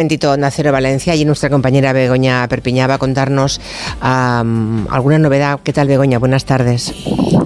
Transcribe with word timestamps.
momentito 0.00 0.34
Nacero 0.38 0.72
Valencia 0.72 1.14
y 1.14 1.26
nuestra 1.26 1.50
compañera 1.50 1.92
Begoña 1.92 2.48
Perpiñá 2.48 2.86
va 2.86 2.94
a 2.94 2.98
contarnos 2.98 3.60
alguna 4.00 5.18
novedad. 5.18 5.60
¿Qué 5.62 5.74
tal 5.74 5.88
Begoña? 5.88 6.18
Buenas 6.18 6.46
tardes. 6.46 6.94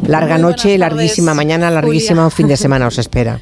Larga 0.07 0.38
noche, 0.38 0.79
larguísima 0.79 1.35
mañana, 1.35 1.69
larguísima 1.69 2.30
fin 2.30 2.46
de 2.46 2.56
semana 2.64 2.87
os 2.87 2.98
espera. 2.98 3.40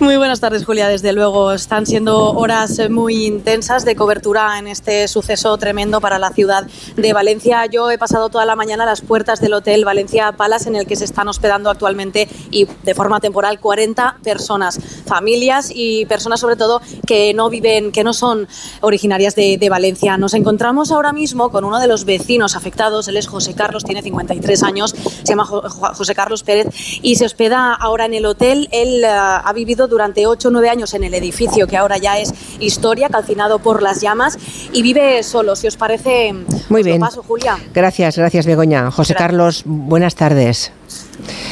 Muy 0.00 0.16
buenas 0.16 0.38
tardes, 0.38 0.64
Julia. 0.64 0.86
Desde 0.86 1.12
luego, 1.12 1.50
están 1.50 1.84
siendo 1.84 2.30
horas 2.34 2.80
muy 2.88 3.26
intensas 3.26 3.84
de 3.84 3.96
cobertura 3.96 4.56
en 4.56 4.68
este 4.68 5.08
suceso 5.08 5.58
tremendo 5.58 6.00
para 6.00 6.20
la 6.20 6.30
ciudad 6.30 6.68
de 6.94 7.12
Valencia. 7.12 7.66
Yo 7.66 7.90
he 7.90 7.98
pasado 7.98 8.28
toda 8.28 8.44
la 8.44 8.54
mañana 8.54 8.84
a 8.84 8.86
las 8.86 9.00
puertas 9.00 9.40
del 9.40 9.54
Hotel 9.54 9.84
Valencia 9.84 10.30
Palace, 10.30 10.68
en 10.68 10.76
el 10.76 10.86
que 10.86 10.94
se 10.94 11.04
están 11.04 11.26
hospedando 11.26 11.68
actualmente 11.68 12.28
y 12.52 12.68
de 12.84 12.94
forma 12.94 13.18
temporal 13.18 13.58
40 13.58 14.18
personas, 14.22 14.78
familias 15.04 15.72
y 15.74 16.06
personas 16.06 16.38
sobre 16.38 16.54
todo 16.54 16.80
que 17.04 17.34
no 17.34 17.50
viven, 17.50 17.90
que 17.90 18.04
no 18.04 18.12
son 18.12 18.46
originarias 18.82 19.34
de, 19.34 19.58
de 19.58 19.68
Valencia. 19.68 20.16
Nos 20.16 20.34
encontramos 20.34 20.92
ahora 20.92 21.12
mismo 21.12 21.50
con 21.50 21.64
uno 21.64 21.80
de 21.80 21.88
los 21.88 22.04
vecinos 22.04 22.54
afectados. 22.54 23.08
Él 23.08 23.16
es 23.16 23.26
José 23.26 23.54
Carlos, 23.54 23.82
tiene 23.82 24.02
53 24.02 24.62
años, 24.62 24.94
se 25.24 25.24
llama 25.24 25.44
José 25.44 26.14
Carlos 26.14 26.44
Pérez 26.44 26.68
y 27.02 27.16
se 27.16 27.24
hospeda 27.24 27.74
ahora 27.74 28.04
en 28.04 28.14
el 28.14 28.26
hotel. 28.26 28.68
Él 28.70 29.02
uh, 29.02 29.42
ha 29.44 29.52
vivido 29.52 29.87
durante 29.88 30.26
8 30.26 30.48
o 30.48 30.50
9 30.50 30.70
años 30.70 30.94
en 30.94 31.04
el 31.04 31.14
edificio 31.14 31.66
que 31.66 31.76
ahora 31.76 31.98
ya 31.98 32.18
es 32.18 32.32
historia, 32.60 33.08
calcinado 33.08 33.58
por 33.58 33.82
las 33.82 34.00
llamas, 34.00 34.38
y 34.72 34.82
vive 34.82 35.22
solo. 35.22 35.56
Si 35.56 35.66
os 35.66 35.76
parece, 35.76 36.34
muy 36.68 36.82
bien. 36.82 37.00
paso, 37.00 37.22
Julia. 37.22 37.58
Gracias, 37.74 38.16
gracias, 38.16 38.46
Begoña. 38.46 38.90
José 38.90 39.14
Carlos, 39.14 39.62
buenas 39.64 40.14
tardes. 40.14 40.72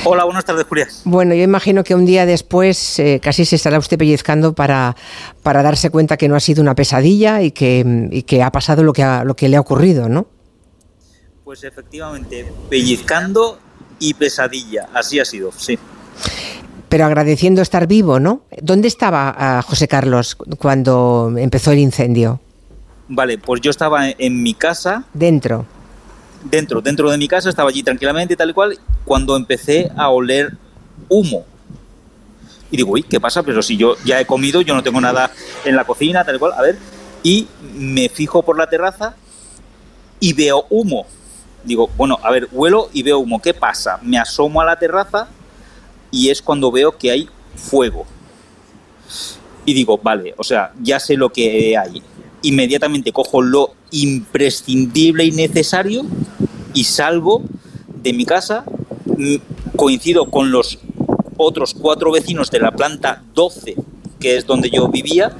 Hola, 0.04 0.24
buenas 0.24 0.44
tardes, 0.44 0.64
Julia. 0.68 0.88
Bueno, 1.04 1.34
yo 1.34 1.42
imagino 1.42 1.82
que 1.82 1.94
un 1.94 2.06
día 2.06 2.26
después 2.26 2.98
eh, 2.98 3.20
casi 3.22 3.44
se 3.44 3.56
estará 3.56 3.78
usted 3.78 3.98
pellizcando 3.98 4.54
para, 4.54 4.96
para 5.42 5.62
darse 5.62 5.90
cuenta 5.90 6.16
que 6.16 6.28
no 6.28 6.36
ha 6.36 6.40
sido 6.40 6.62
una 6.62 6.74
pesadilla 6.74 7.42
y 7.42 7.50
que, 7.50 8.08
y 8.10 8.22
que 8.22 8.42
ha 8.42 8.52
pasado 8.52 8.82
lo 8.82 8.92
que, 8.92 9.04
lo 9.24 9.34
que 9.34 9.48
le 9.48 9.56
ha 9.56 9.60
ocurrido, 9.60 10.08
¿no? 10.08 10.28
Pues 11.44 11.64
efectivamente, 11.64 12.46
pellizcando 12.68 13.58
y 13.98 14.14
pesadilla, 14.14 14.88
así 14.92 15.20
ha 15.20 15.24
sido, 15.24 15.52
sí 15.52 15.78
pero 16.88 17.04
agradeciendo 17.04 17.62
estar 17.62 17.86
vivo, 17.86 18.20
¿no? 18.20 18.42
¿Dónde 18.60 18.88
estaba 18.88 19.34
ah, 19.36 19.62
José 19.62 19.88
Carlos 19.88 20.36
cuando 20.58 21.32
empezó 21.36 21.72
el 21.72 21.78
incendio? 21.78 22.40
Vale, 23.08 23.38
pues 23.38 23.60
yo 23.60 23.70
estaba 23.70 24.08
en 24.10 24.42
mi 24.42 24.54
casa. 24.54 25.04
Dentro. 25.12 25.64
Dentro, 26.44 26.80
dentro 26.80 27.10
de 27.10 27.18
mi 27.18 27.28
casa, 27.28 27.48
estaba 27.48 27.70
allí 27.70 27.82
tranquilamente, 27.82 28.36
tal 28.36 28.50
y 28.50 28.52
cual, 28.52 28.78
cuando 29.04 29.36
empecé 29.36 29.90
a 29.96 30.10
oler 30.10 30.56
humo. 31.08 31.44
Y 32.70 32.76
digo, 32.76 32.92
uy, 32.92 33.02
¿qué 33.02 33.20
pasa? 33.20 33.42
Pero 33.42 33.62
si 33.62 33.76
yo 33.76 33.96
ya 34.04 34.20
he 34.20 34.26
comido, 34.26 34.60
yo 34.60 34.74
no 34.74 34.82
tengo 34.82 35.00
nada 35.00 35.30
en 35.64 35.76
la 35.76 35.84
cocina, 35.84 36.24
tal 36.24 36.36
y 36.36 36.38
cual, 36.38 36.52
a 36.56 36.62
ver. 36.62 36.78
Y 37.22 37.48
me 37.74 38.08
fijo 38.08 38.42
por 38.42 38.58
la 38.58 38.68
terraza 38.68 39.14
y 40.20 40.32
veo 40.32 40.66
humo. 40.70 41.06
Digo, 41.64 41.90
bueno, 41.96 42.18
a 42.22 42.30
ver, 42.30 42.48
huelo 42.52 42.90
y 42.92 43.02
veo 43.02 43.18
humo. 43.18 43.40
¿Qué 43.40 43.54
pasa? 43.54 43.98
Me 44.02 44.18
asomo 44.18 44.60
a 44.60 44.64
la 44.64 44.78
terraza 44.78 45.28
y 46.10 46.30
es 46.30 46.42
cuando 46.42 46.70
veo 46.70 46.96
que 46.96 47.10
hay 47.10 47.28
fuego. 47.54 48.06
Y 49.64 49.74
digo, 49.74 49.98
vale, 49.98 50.34
o 50.36 50.44
sea, 50.44 50.72
ya 50.82 51.00
sé 51.00 51.16
lo 51.16 51.30
que 51.30 51.76
hay. 51.76 52.02
Inmediatamente 52.42 53.12
cojo 53.12 53.42
lo 53.42 53.74
imprescindible 53.90 55.24
y 55.24 55.32
necesario 55.32 56.04
y 56.72 56.84
salgo 56.84 57.42
de 58.02 58.12
mi 58.12 58.24
casa. 58.24 58.64
Mm, 59.06 59.36
coincido 59.76 60.30
con 60.30 60.50
los 60.50 60.78
otros 61.36 61.74
cuatro 61.74 62.10
vecinos 62.12 62.50
de 62.50 62.60
la 62.60 62.72
planta 62.72 63.22
12, 63.34 63.76
que 64.18 64.36
es 64.36 64.46
donde 64.46 64.70
yo 64.70 64.88
vivía, 64.88 65.36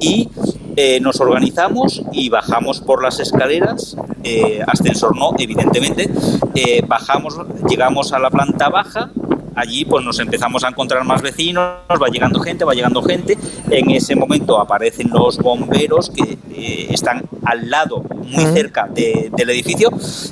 y 0.00 0.28
eh, 0.76 1.00
nos 1.00 1.20
organizamos 1.20 2.02
y 2.12 2.28
bajamos 2.30 2.80
por 2.80 3.02
las 3.02 3.20
escaleras, 3.20 3.96
eh, 4.24 4.60
ascensor 4.66 5.16
no, 5.16 5.32
evidentemente, 5.38 6.10
eh, 6.54 6.82
bajamos, 6.86 7.36
llegamos 7.68 8.12
a 8.12 8.18
la 8.18 8.30
planta 8.30 8.68
baja, 8.70 9.10
allí 9.54 9.84
pues 9.84 10.04
nos 10.04 10.18
empezamos 10.18 10.64
a 10.64 10.68
encontrar 10.68 11.04
más 11.04 11.22
vecinos, 11.22 11.76
va 11.90 12.08
llegando 12.08 12.40
gente, 12.40 12.64
va 12.64 12.74
llegando 12.74 13.02
gente. 13.02 13.38
En 13.70 13.90
ese 13.90 14.14
momento 14.16 14.60
aparecen 14.60 15.10
los 15.10 15.38
bomberos 15.38 16.10
que 16.10 16.38
eh, 16.50 16.86
están 16.90 17.22
al 17.44 17.70
lado, 17.70 18.02
muy 18.24 18.44
cerca 18.54 18.88
del 18.88 19.50
edificio, 19.50 19.90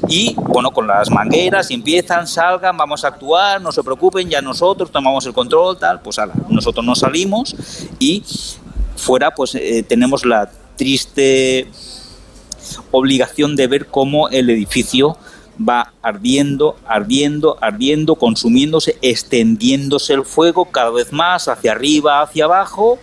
y 0.09 0.35
bueno, 0.37 0.71
con 0.71 0.87
las 0.87 1.11
mangueras 1.11 1.71
y 1.71 1.75
empiezan, 1.75 2.27
salgan, 2.27 2.77
vamos 2.77 3.05
a 3.05 3.09
actuar, 3.09 3.61
no 3.61 3.73
se 3.73 3.83
preocupen, 3.83 4.29
ya 4.29 4.41
nosotros 4.41 4.91
tomamos 4.91 5.27
el 5.27 5.33
control, 5.33 5.79
tal, 5.79 6.01
pues 6.01 6.19
ala, 6.19 6.33
nosotros 6.49 6.85
nos 6.85 7.01
salimos 7.01 7.55
y 7.99 8.23
fuera 8.97 9.33
pues 9.33 9.55
eh, 9.55 9.85
tenemos 9.87 10.25
la 10.25 10.51
triste 10.77 11.69
obligación 12.91 13.57
de 13.57 13.67
ver 13.67 13.87
cómo 13.87 14.29
el 14.29 14.49
edificio 14.51 15.17
va 15.59 15.93
ardiendo, 16.03 16.77
ardiendo, 16.87 17.59
ardiendo, 17.61 18.17
consumiéndose, 18.17 18.97
extendiéndose 19.03 20.15
el 20.15 20.25
fuego 20.25 20.67
cada 20.67 20.91
vez 20.91 21.13
más 21.13 21.49
hacia 21.49 21.73
arriba, 21.73 22.23
hacia 22.23 22.45
abajo 22.45 22.99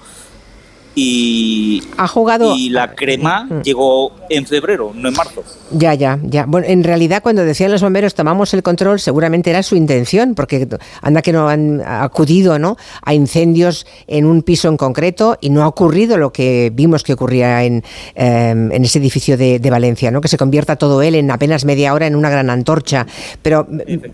y, 1.00 1.84
ha 1.98 2.08
jugado 2.08 2.56
y 2.56 2.70
la 2.70 2.94
crema 2.94 3.46
mm. 3.46 3.62
llegó 3.62 4.12
en 4.30 4.46
febrero, 4.46 4.92
no 4.94 5.10
en 5.10 5.16
marzo. 5.16 5.44
Ya, 5.72 5.94
ya, 5.94 6.20
ya. 6.24 6.46
Bueno, 6.46 6.68
en 6.68 6.84
realidad 6.84 7.22
cuando 7.22 7.44
decían 7.46 7.72
los 7.72 7.82
bomberos 7.82 8.16
tomamos 8.16 8.54
el 8.54 8.64
control, 8.64 9.00
seguramente 9.00 9.50
era 9.50 9.64
su 9.64 9.76
intención, 9.76 10.36
porque 10.36 10.68
anda 11.02 11.22
que 11.22 11.32
no 11.32 11.48
han 11.48 11.82
acudido 11.86 12.59
¿no? 12.59 12.78
a 13.04 13.14
incendios 13.14 13.86
en 14.08 14.26
un 14.26 14.42
piso 14.42 14.68
en 14.68 14.78
concreto 14.78 15.38
y 15.42 15.50
no 15.50 15.64
ha 15.64 15.68
ocurrido 15.68 16.18
lo 16.18 16.32
que 16.32 16.72
vimos 16.74 17.04
que 17.04 17.14
ocurría 17.14 17.64
en, 17.64 17.84
em, 18.16 18.72
en 18.72 18.84
ese 18.84 19.00
edificio 19.00 19.38
de, 19.38 19.70
Valencia, 19.70 20.09
¿no? 20.09 20.20
que 20.20 20.28
se 20.28 20.38
convierta 20.38 20.78
todo 20.78 21.04
él 21.04 21.14
en 21.14 21.30
apenas 21.30 21.64
media 21.64 21.94
hora 21.94 22.08
en 22.08 22.16
una 22.16 22.32
gran 22.32 22.50
antorcha. 22.50 23.06
Pero 23.44 23.68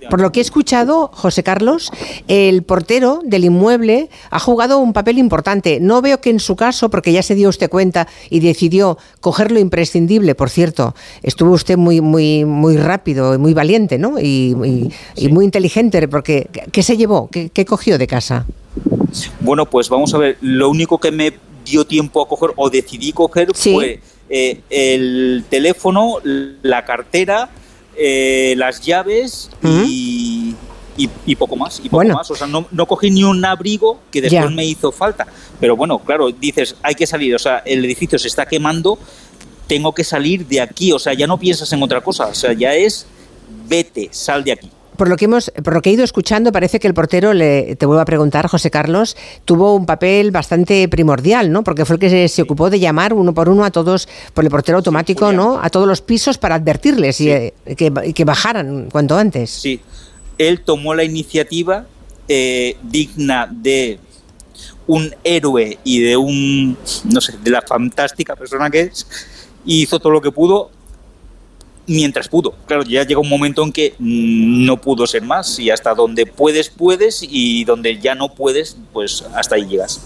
por 0.09 0.19
lo 0.19 0.34
que 0.34 0.40
he 0.40 0.41
escuchado, 0.41 1.09
José 1.13 1.44
Carlos, 1.44 1.91
el 2.28 2.63
portero 2.63 3.22
del 3.24 3.45
inmueble 3.45 4.09
ha 4.29 4.40
jugado 4.40 4.79
un 4.79 4.91
papel 4.91 5.18
importante. 5.18 5.79
No 5.79 6.01
veo 6.01 6.19
que 6.19 6.29
en 6.29 6.41
su 6.41 6.57
caso 6.57 6.75
porque 6.90 7.12
ya 7.12 7.24
se 7.24 7.36
dio 7.36 7.50
usted 7.50 7.69
cuenta 7.69 8.08
y 8.30 8.40
decidió 8.40 8.97
coger 9.22 9.52
lo 9.52 9.59
imprescindible, 9.59 10.36
por 10.36 10.50
cierto, 10.50 10.96
estuvo 11.24 11.52
usted 11.52 11.78
muy, 11.78 12.02
muy, 12.02 12.46
muy 12.46 12.78
rápido 12.78 13.34
y 13.34 13.38
muy 13.38 13.53
valiente, 13.53 13.97
¿no? 13.97 14.19
Y, 14.19 14.56
muy 14.56 15.46
inteligente, 15.46 16.08
porque 16.08 16.47
¿qué 16.72 16.84
se 16.84 16.97
llevó? 16.97 17.30
¿Qué, 17.30 17.66
cogió 17.66 17.97
de 17.97 18.08
casa? 18.08 18.46
Bueno, 19.41 19.66
pues 19.66 19.90
vamos 19.90 20.13
a 20.13 20.18
ver, 20.18 20.38
lo 20.41 20.69
único 20.69 20.97
que 21.00 21.12
me 21.12 21.34
dio 21.66 21.86
tiempo 21.86 22.22
a 22.22 22.28
coger 22.28 22.52
o 22.56 22.69
decidí 22.69 23.12
coger 23.12 23.50
fue 23.53 24.00
eh, 24.30 24.62
el 24.69 25.46
teléfono, 25.50 26.18
la 26.24 26.86
cartera, 26.86 27.50
eh, 27.97 28.56
las 28.57 28.81
llaves 28.81 29.50
y 29.63 30.34
y, 30.97 31.35
poco 31.35 31.56
más, 31.56 31.81
y 31.83 31.89
poco 31.89 32.06
más. 32.06 32.29
O 32.31 32.35
sea, 32.35 32.47
no, 32.47 32.66
no, 32.72 32.85
cogí 32.85 33.11
ni 33.11 33.23
un 33.23 33.44
abrigo 33.44 34.00
que 34.11 34.22
después 34.22 34.51
me 34.51 34.66
hizo 34.66 34.91
falta. 34.91 35.28
Pero 35.59 35.75
bueno, 35.75 36.00
claro, 36.00 36.31
dices, 36.31 36.75
hay 36.81 36.95
que 36.95 37.06
salir, 37.07 37.35
o 37.35 37.39
sea, 37.39 37.59
el 37.66 37.83
edificio 37.83 38.17
se 38.17 38.28
está 38.28 38.45
quemando, 38.45 38.97
tengo 39.67 39.94
que 39.94 40.03
salir 40.03 40.45
de 40.47 40.61
aquí, 40.61 40.91
o 40.91 41.00
sea, 41.00 41.13
ya 41.13 41.28
no 41.28 41.38
piensas 41.38 41.72
en 41.73 41.83
otra 41.83 42.01
cosa, 42.01 42.28
o 42.28 42.35
sea, 42.35 42.53
ya 42.53 42.73
es, 42.73 43.06
vete, 43.67 44.09
sal 44.11 44.44
de 44.44 44.53
aquí 44.53 44.72
por 44.95 45.09
lo 45.09 45.17
que 45.17 45.25
hemos, 45.25 45.51
por 45.63 45.73
lo 45.73 45.81
que 45.81 45.89
he 45.89 45.94
ido 45.94 46.03
escuchando, 46.03 46.51
parece 46.51 46.79
que 46.79 46.88
el 46.88 46.94
portero, 46.94 47.33
le, 47.33 47.75
te 47.75 47.85
vuelvo 47.85 48.01
a 48.01 48.06
preguntar, 48.06 48.47
José 48.47 48.72
Carlos, 48.72 49.16
tuvo 49.45 49.75
un 49.75 49.85
papel 49.85 50.31
bastante 50.31 50.88
primordial, 50.88 51.51
¿no? 51.51 51.63
Porque 51.63 51.85
fue 51.85 51.95
el 51.95 52.00
que 52.00 52.27
se, 52.27 52.41
ocupó 52.41 52.69
de 52.69 52.79
llamar 52.79 53.13
uno 53.13 53.33
por 53.33 53.50
uno 53.50 53.63
a 53.63 53.72
todos, 53.72 54.07
por 54.33 54.44
el 54.44 54.50
portero 54.50 54.77
automático, 54.77 55.31
¿no? 55.31 55.59
A 55.62 55.69
todos 55.69 55.88
los 55.88 56.01
pisos 56.01 56.38
para 56.38 56.56
advertirles 56.56 57.22
y, 57.22 57.29
eh, 57.29 57.53
que, 57.75 57.91
que, 58.13 58.25
bajaran 58.25 58.89
cuanto 58.91 59.17
antes. 59.17 59.50
Sí, 59.50 59.81
él 60.38 60.62
tomó 60.62 60.94
la 60.94 61.03
iniciativa 61.03 61.85
eh, 62.28 62.78
digna 62.84 63.47
de 63.51 64.00
un 64.88 65.13
héroe 65.23 65.78
y 65.84 66.01
de 66.01 66.18
un, 66.18 66.78
no 67.06 67.22
sé, 67.22 67.38
de 67.44 67.51
la 67.51 67.62
fantástica 67.62 68.35
persona 68.35 68.69
que 68.69 68.81
es, 68.81 69.07
y 69.65 69.83
hizo 69.83 70.00
todo 70.00 70.13
lo 70.13 70.21
que 70.21 70.31
pudo 70.31 70.71
mientras 71.88 72.27
pudo. 72.27 72.56
Claro, 72.65 72.83
ya 72.83 73.04
llega 73.04 73.19
un 73.19 73.30
momento 73.30 73.63
en 73.63 73.71
que 73.71 73.95
no 74.00 74.81
pudo 74.81 75.06
ser 75.07 75.21
más 75.21 75.59
y 75.59 75.69
hasta 75.69 75.94
donde 75.94 76.25
puedes, 76.25 76.69
puedes 76.69 77.21
y 77.21 77.63
donde 77.65 78.00
ya 78.00 78.15
no 78.15 78.33
puedes, 78.33 78.77
pues 78.94 79.24
hasta 79.36 79.56
ahí 79.56 79.65
llegas. 79.68 80.01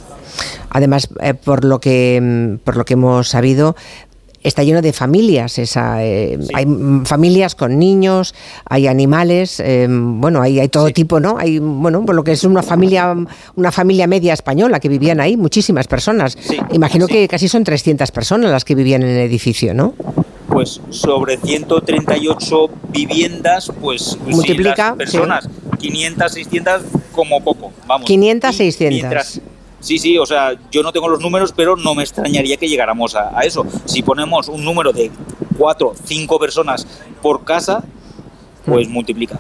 Además, 0.70 1.10
eh, 1.22 1.34
por 1.34 1.66
lo 1.66 1.80
que 1.80 2.60
por 2.64 2.78
lo 2.78 2.86
que 2.86 2.94
hemos 2.94 3.30
sabido, 3.30 3.76
está 4.44 4.64
lleno 4.64 4.82
de 4.82 4.94
familias. 4.94 5.58
Esa, 5.60 6.04
eh, 6.04 6.40
Hay 6.54 6.66
familias 7.06 7.56
con 7.56 7.78
niños, 7.78 8.34
hay 8.66 8.88
animales, 8.88 9.60
eh, 9.60 9.88
bueno, 9.90 10.42
hay, 10.42 10.60
hay 10.60 10.70
todo 10.70 10.90
tipo, 10.92 11.20
¿no? 11.20 11.38
Hay, 11.38 11.60
bueno, 11.60 12.06
por 12.06 12.16
lo 12.16 12.24
que 12.24 12.32
es 12.32 12.44
una 12.44 12.64
familia, 12.64 13.16
una 13.56 13.72
familia 13.72 14.08
media 14.08 14.34
española 14.34 14.80
que 14.80 14.90
vivían 14.90 15.20
ahí, 15.20 15.38
muchísimas 15.38 15.88
personas. 15.88 16.38
Imagino 16.72 17.08
que 17.08 17.28
casi 17.28 17.48
son 17.48 17.64
300 17.64 18.12
personas 18.12 18.52
las 18.52 18.66
que 18.66 18.76
vivían 18.76 19.04
en 19.04 19.10
el 19.10 19.18
edificio, 19.18 19.74
¿no? 19.74 19.94
Pues 20.48 20.82
sobre 20.90 21.38
138 21.38 22.70
viviendas, 22.90 23.72
pues 23.82 24.18
multiplica 24.26 24.96
personas, 24.96 25.48
500, 25.80 26.32
600 26.32 26.82
como 27.12 27.44
poco, 27.44 27.72
vamos. 27.86 28.08
500, 28.08 28.56
600. 28.56 29.42
Sí, 29.80 29.98
sí, 29.98 30.18
o 30.18 30.26
sea, 30.26 30.54
yo 30.72 30.84
no 30.84 30.92
tengo 30.92 31.08
los 31.08 31.22
números, 31.22 31.54
pero 31.56 31.76
no 31.76 31.96
me 31.96 32.04
extrañaría 32.04 32.58
que 32.58 32.68
llegáramos 32.68 33.16
a, 33.16 33.40
eso. 33.42 33.66
Si 33.86 34.04
ponemos 34.04 34.50
un 34.50 34.64
número 34.64 34.92
de 34.92 35.12
cuatro, 35.58 35.94
cinco 36.04 36.40
personas 36.40 36.86
por 37.22 37.44
casa, 37.46 37.84
pues 38.66 38.88
mm. 38.88 38.92
multiplica. 38.92 39.40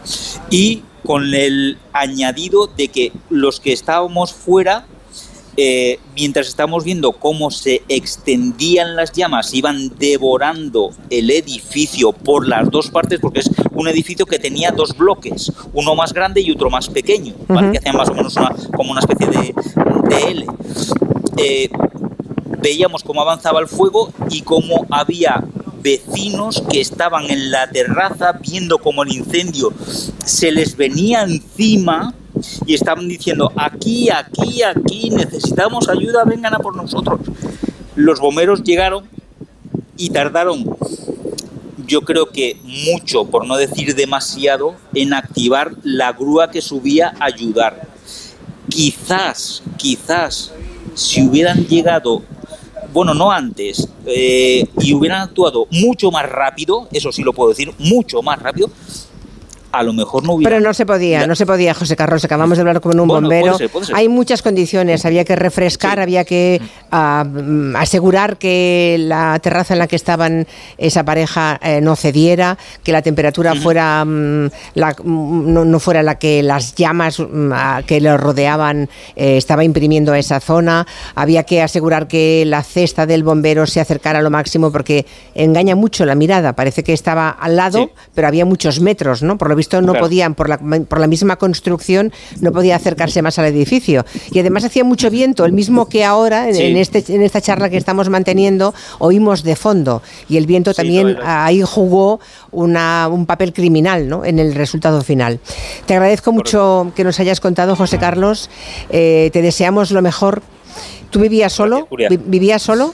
Y 0.49 0.83
con 1.05 1.33
el 1.33 1.77
añadido 1.93 2.67
de 2.67 2.87
que 2.89 3.11
los 3.29 3.59
que 3.59 3.73
estábamos 3.73 4.33
fuera 4.33 4.85
eh, 5.61 5.99
mientras 6.15 6.47
estamos 6.47 6.85
viendo 6.85 7.11
cómo 7.11 7.51
se 7.51 7.81
extendían 7.89 8.95
las 8.95 9.11
llamas, 9.11 9.53
iban 9.53 9.91
devorando 9.97 10.91
el 11.09 11.29
edificio 11.29 12.13
por 12.13 12.47
las 12.47 12.71
dos 12.71 12.89
partes, 12.89 13.19
porque 13.19 13.41
es 13.41 13.51
un 13.73 13.89
edificio 13.89 14.25
que 14.25 14.39
tenía 14.39 14.71
dos 14.71 14.97
bloques, 14.97 15.51
uno 15.73 15.95
más 15.95 16.13
grande 16.13 16.39
y 16.39 16.49
otro 16.51 16.69
más 16.69 16.87
pequeño, 16.87 17.33
que 17.45 17.77
hacían 17.77 17.97
más 17.97 18.07
o 18.07 18.13
menos 18.13 18.35
como 18.73 18.91
una 18.91 19.01
especie 19.01 19.27
de, 19.27 19.53
L. 20.29 20.45
Eh, 21.35 21.69
veíamos 22.61 23.03
cómo 23.03 23.21
avanzaba 23.21 23.59
el 23.59 23.67
fuego 23.67 24.13
y 24.29 24.43
cómo 24.43 24.85
había 24.89 25.43
vecinos 25.83 26.63
que 26.71 26.79
estaban 26.79 27.29
en 27.29 27.51
la 27.51 27.69
terraza 27.69 28.31
viendo 28.41 28.77
cómo 28.77 29.03
el 29.03 29.11
incendio 29.11 29.73
se 30.23 30.53
les 30.53 30.77
venía 30.77 31.23
encima 31.23 32.13
y 32.65 32.73
estaban 32.73 33.07
diciendo, 33.07 33.51
aquí, 33.55 34.09
aquí, 34.09 34.63
aquí, 34.63 35.09
necesitamos 35.09 35.89
ayuda, 35.89 36.23
vengan 36.25 36.55
a 36.55 36.59
por 36.59 36.75
nosotros. 36.75 37.19
Los 37.95 38.19
bomberos 38.19 38.63
llegaron 38.63 39.05
y 39.97 40.09
tardaron, 40.09 40.63
yo 41.85 42.01
creo 42.01 42.27
que 42.27 42.57
mucho, 42.63 43.25
por 43.25 43.45
no 43.45 43.57
decir 43.57 43.95
demasiado, 43.95 44.75
en 44.93 45.13
activar 45.13 45.73
la 45.83 46.13
grúa 46.13 46.51
que 46.51 46.61
subía 46.61 47.13
a 47.19 47.25
ayudar. 47.25 47.87
Quizás, 48.69 49.63
quizás, 49.77 50.53
si 50.93 51.27
hubieran 51.27 51.65
llegado 51.65 52.23
bueno, 52.93 53.13
no 53.13 53.31
antes, 53.31 53.87
eh, 54.05 54.65
y 54.81 54.93
hubieran 54.93 55.21
actuado 55.21 55.67
mucho 55.69 56.11
más 56.11 56.27
rápido, 56.27 56.87
eso 56.91 57.11
sí 57.11 57.21
lo 57.21 57.33
puedo 57.33 57.49
decir, 57.49 57.71
mucho 57.77 58.21
más 58.21 58.39
rápido, 58.39 58.69
a 59.71 59.83
lo 59.83 59.93
mejor 59.93 60.23
no 60.23 60.33
hubiera... 60.33 60.49
Pero 60.49 60.61
no 60.61 60.73
se 60.73 60.85
podía, 60.85 61.27
no 61.27 61.35
se 61.35 61.45
podía, 61.45 61.73
José 61.73 61.95
Carlos, 61.95 62.23
acabamos 62.25 62.57
de 62.57 62.61
hablar 62.61 62.81
con 62.81 62.99
un 62.99 63.07
bombero. 63.07 63.57
Hay 63.93 64.09
muchas 64.09 64.41
condiciones, 64.41 65.05
había 65.05 65.23
que 65.25 65.35
refrescar, 65.35 65.99
había 65.99 66.25
que 66.25 66.61
ah, 66.91 67.25
mm, 67.25 67.75
asegurar 67.75 68.37
que 68.37 68.97
la 68.99 69.37
terraza 69.39 69.73
en 69.73 69.79
la 69.79 69.87
que 69.87 69.95
estaban 69.95 70.47
esa 70.77 71.03
pareja 71.03 71.59
eh, 71.61 71.81
no 71.81 71.95
cediera, 71.95 72.57
que 72.83 72.91
la 72.91 73.01
temperatura 73.01 73.55
fuera 73.55 74.03
mm, 74.05 74.49
la, 74.75 74.95
mm, 75.03 75.69
no, 75.69 75.79
fuera 75.79 76.03
la 76.03 76.15
que 76.15 76.41
las 76.43 76.75
llamas 76.75 77.21
que 77.85 78.01
lo 78.01 78.17
rodeaban 78.17 78.89
eh, 79.15 79.37
estaba 79.37 79.63
imprimiendo 79.63 80.13
a 80.13 80.19
esa 80.19 80.39
zona, 80.39 80.87
había 81.15 81.43
que 81.43 81.61
asegurar 81.61 82.07
que 82.07 82.43
la 82.45 82.63
cesta 82.63 83.05
del 83.05 83.23
bombero 83.23 83.65
se 83.67 83.79
acercara 83.79 84.19
a 84.19 84.21
lo 84.21 84.29
máximo 84.29 84.71
porque 84.71 85.05
engaña 85.35 85.75
mucho 85.75 86.05
la 86.05 86.15
mirada, 86.15 86.53
parece 86.53 86.83
que 86.83 86.93
estaba 86.93 87.29
al 87.29 87.55
lado, 87.55 87.91
pero 88.13 88.27
había 88.27 88.45
muchos 88.45 88.79
metros, 88.79 89.21
¿no? 89.21 89.37
Por 89.37 89.49
lo 89.49 89.58
visto 89.59 89.81
no 89.81 89.93
podían, 89.93 90.35
por 90.35 90.49
la, 90.49 90.57
por 90.57 90.99
la 90.99 91.07
misma 91.07 91.35
construcción, 91.35 92.11
no 92.41 92.51
podía 92.51 92.75
acercarse 92.75 93.21
más 93.21 93.37
al 93.39 93.45
edificio. 93.45 94.05
Y 94.31 94.39
además 94.39 94.63
hacía 94.63 94.83
mucho 94.83 95.09
viento, 95.09 95.45
el 95.45 95.53
mismo 95.53 95.87
que 95.87 96.03
ahora, 96.03 96.49
en, 96.49 96.77
este, 96.77 97.03
en 97.13 97.21
esta 97.21 97.41
charla 97.41 97.69
que 97.69 97.77
estamos 97.77 98.09
manteniendo, 98.09 98.73
oímos 98.97 99.43
de 99.43 99.55
fondo. 99.55 100.01
Y 100.27 100.37
el 100.37 100.45
viento 100.45 100.73
también 100.73 101.17
ahí 101.23 101.61
jugó 101.61 102.19
una, 102.51 103.07
un 103.09 103.25
papel 103.25 103.53
criminal 103.53 104.07
¿no? 104.07 104.25
en 104.25 104.39
el 104.39 104.55
resultado 104.55 105.01
final. 105.01 105.39
Te 105.85 105.93
agradezco 105.93 106.31
mucho 106.31 106.91
que 106.95 107.03
nos 107.03 107.19
hayas 107.19 107.39
contado, 107.39 107.75
José 107.75 107.97
Carlos. 107.99 108.49
Eh, 108.89 109.29
te 109.33 109.41
deseamos 109.41 109.91
lo 109.91 110.01
mejor. 110.01 110.41
¿Tú 111.09 111.19
vivías 111.19 111.53
solo? 111.53 111.87
¿Vivías 112.25 112.61
solo? 112.61 112.93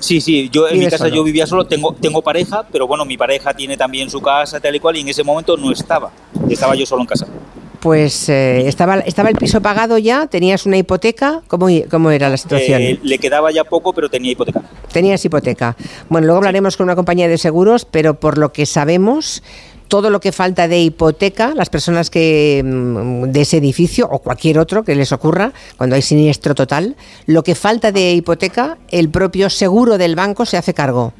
Sí, 0.00 0.20
sí, 0.20 0.48
yo 0.52 0.68
en 0.68 0.78
mi 0.78 0.86
casa 0.86 1.08
yo 1.08 1.24
vivía 1.24 1.46
solo, 1.46 1.66
tengo, 1.66 1.94
tengo 1.94 2.22
pareja, 2.22 2.66
pero 2.70 2.86
bueno, 2.86 3.04
mi 3.04 3.16
pareja 3.16 3.54
tiene 3.54 3.76
también 3.76 4.10
su 4.10 4.20
casa, 4.20 4.60
tal 4.60 4.74
y 4.74 4.80
cual, 4.80 4.96
y 4.96 5.00
en 5.00 5.08
ese 5.08 5.24
momento 5.24 5.56
no 5.56 5.72
estaba, 5.72 6.10
estaba 6.48 6.74
yo 6.74 6.86
solo 6.86 7.02
en 7.02 7.06
casa. 7.06 7.26
Pues 7.80 8.28
eh, 8.28 8.66
estaba, 8.66 8.98
estaba 9.00 9.28
el 9.28 9.36
piso 9.36 9.60
pagado 9.60 9.96
ya, 9.98 10.26
tenías 10.26 10.66
una 10.66 10.76
hipoteca, 10.76 11.42
¿cómo, 11.46 11.68
cómo 11.90 12.10
era 12.10 12.28
la 12.28 12.36
situación? 12.36 12.82
Eh, 12.82 12.98
le 13.02 13.18
quedaba 13.18 13.50
ya 13.52 13.64
poco, 13.64 13.92
pero 13.92 14.08
tenía 14.08 14.32
hipoteca. 14.32 14.62
Tenías 14.92 15.24
hipoteca. 15.24 15.76
Bueno, 16.08 16.26
luego 16.26 16.38
hablaremos 16.38 16.76
con 16.76 16.84
una 16.84 16.96
compañía 16.96 17.28
de 17.28 17.38
seguros, 17.38 17.84
pero 17.84 18.18
por 18.18 18.38
lo 18.38 18.52
que 18.52 18.66
sabemos, 18.66 19.42
todo 19.88 20.10
lo 20.10 20.20
que 20.20 20.32
falta 20.32 20.68
de 20.68 20.80
hipoteca, 20.80 21.54
las 21.54 21.70
personas 21.70 22.10
que 22.10 22.62
mm, 22.64 23.24
de 23.24 23.40
ese 23.40 23.58
edificio 23.58 24.08
o 24.10 24.18
cualquier 24.18 24.58
otro 24.58 24.84
que 24.84 24.94
les 24.94 25.12
ocurra 25.12 25.52
cuando 25.76 25.96
hay 25.96 26.02
siniestro 26.02 26.54
total, 26.54 26.96
lo 27.26 27.42
que 27.42 27.54
falta 27.54 27.92
de 27.92 28.12
hipoteca, 28.12 28.78
el 28.90 29.08
propio 29.08 29.50
seguro 29.50 29.98
del 29.98 30.16
banco 30.16 30.46
se 30.46 30.56
hace 30.56 30.74
cargo. 30.74 31.12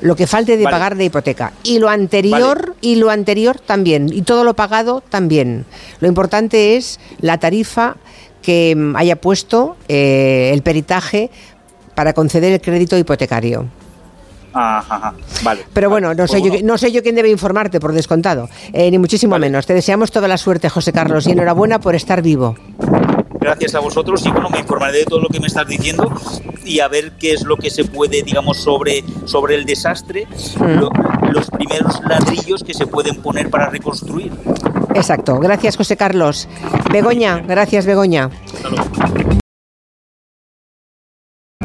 Lo 0.00 0.14
que 0.14 0.28
falte 0.28 0.56
de 0.56 0.64
pagar 0.64 0.96
de 0.96 1.06
hipoteca. 1.06 1.52
Y 1.64 1.80
lo 1.80 1.88
anterior, 1.88 2.76
y 2.80 2.96
lo 2.96 3.10
anterior 3.10 3.58
también. 3.58 4.08
Y 4.12 4.22
todo 4.22 4.44
lo 4.44 4.54
pagado 4.54 5.02
también. 5.08 5.64
Lo 5.98 6.06
importante 6.06 6.76
es 6.76 7.00
la 7.20 7.38
tarifa 7.38 7.96
que 8.42 8.74
mm, 8.76 8.96
haya 8.96 9.16
puesto 9.16 9.76
eh, 9.88 10.50
el 10.54 10.62
peritaje 10.62 11.30
para 11.94 12.12
conceder 12.12 12.52
el 12.52 12.60
crédito 12.60 12.96
hipotecario. 12.96 13.66
Ajá, 14.52 15.14
vale. 15.42 15.64
Pero 15.72 15.90
bueno, 15.90 16.14
no, 16.14 16.26
sé 16.26 16.42
Yo, 16.42 16.52
no 16.62 16.78
sé 16.78 16.90
yo 16.92 17.02
quién 17.02 17.14
debe 17.14 17.30
informarte, 17.30 17.80
por 17.80 17.92
descontado, 17.92 18.48
eh, 18.72 18.90
ni 18.90 18.98
muchísimo 18.98 19.38
menos. 19.38 19.66
Te 19.66 19.74
deseamos 19.74 20.10
toda 20.10 20.28
la 20.28 20.38
suerte, 20.38 20.68
José 20.68 20.92
Carlos, 20.92 21.26
y 21.26 21.32
enhorabuena 21.32 21.80
por 21.80 21.94
estar 21.94 22.22
vivo. 22.22 22.56
Gracias 23.40 23.74
a 23.74 23.80
vosotros 23.80 24.24
y 24.26 24.30
bueno, 24.30 24.50
me 24.50 24.58
informaré 24.58 24.98
de 24.98 25.04
todo 25.04 25.20
lo 25.20 25.28
que 25.28 25.40
me 25.40 25.46
estás 25.46 25.66
diciendo 25.66 26.12
y 26.64 26.80
a 26.80 26.88
ver 26.88 27.12
qué 27.12 27.32
es 27.32 27.44
lo 27.44 27.56
que 27.56 27.70
se 27.70 27.84
puede, 27.84 28.22
digamos, 28.22 28.58
sobre, 28.58 29.04
sobre 29.24 29.54
el 29.54 29.64
desastre, 29.64 30.26
mm. 30.58 31.30
los 31.32 31.50
primeros 31.50 32.00
ladrillos 32.06 32.64
que 32.64 32.74
se 32.74 32.86
pueden 32.86 33.16
poner 33.22 33.48
para 33.48 33.70
reconstruir. 33.70 34.32
Exacto. 34.94 35.38
Gracias, 35.38 35.76
José 35.76 35.96
Carlos. 35.96 36.48
Begoña, 36.90 37.38
gracias, 37.38 37.86
Begoña. 37.86 38.30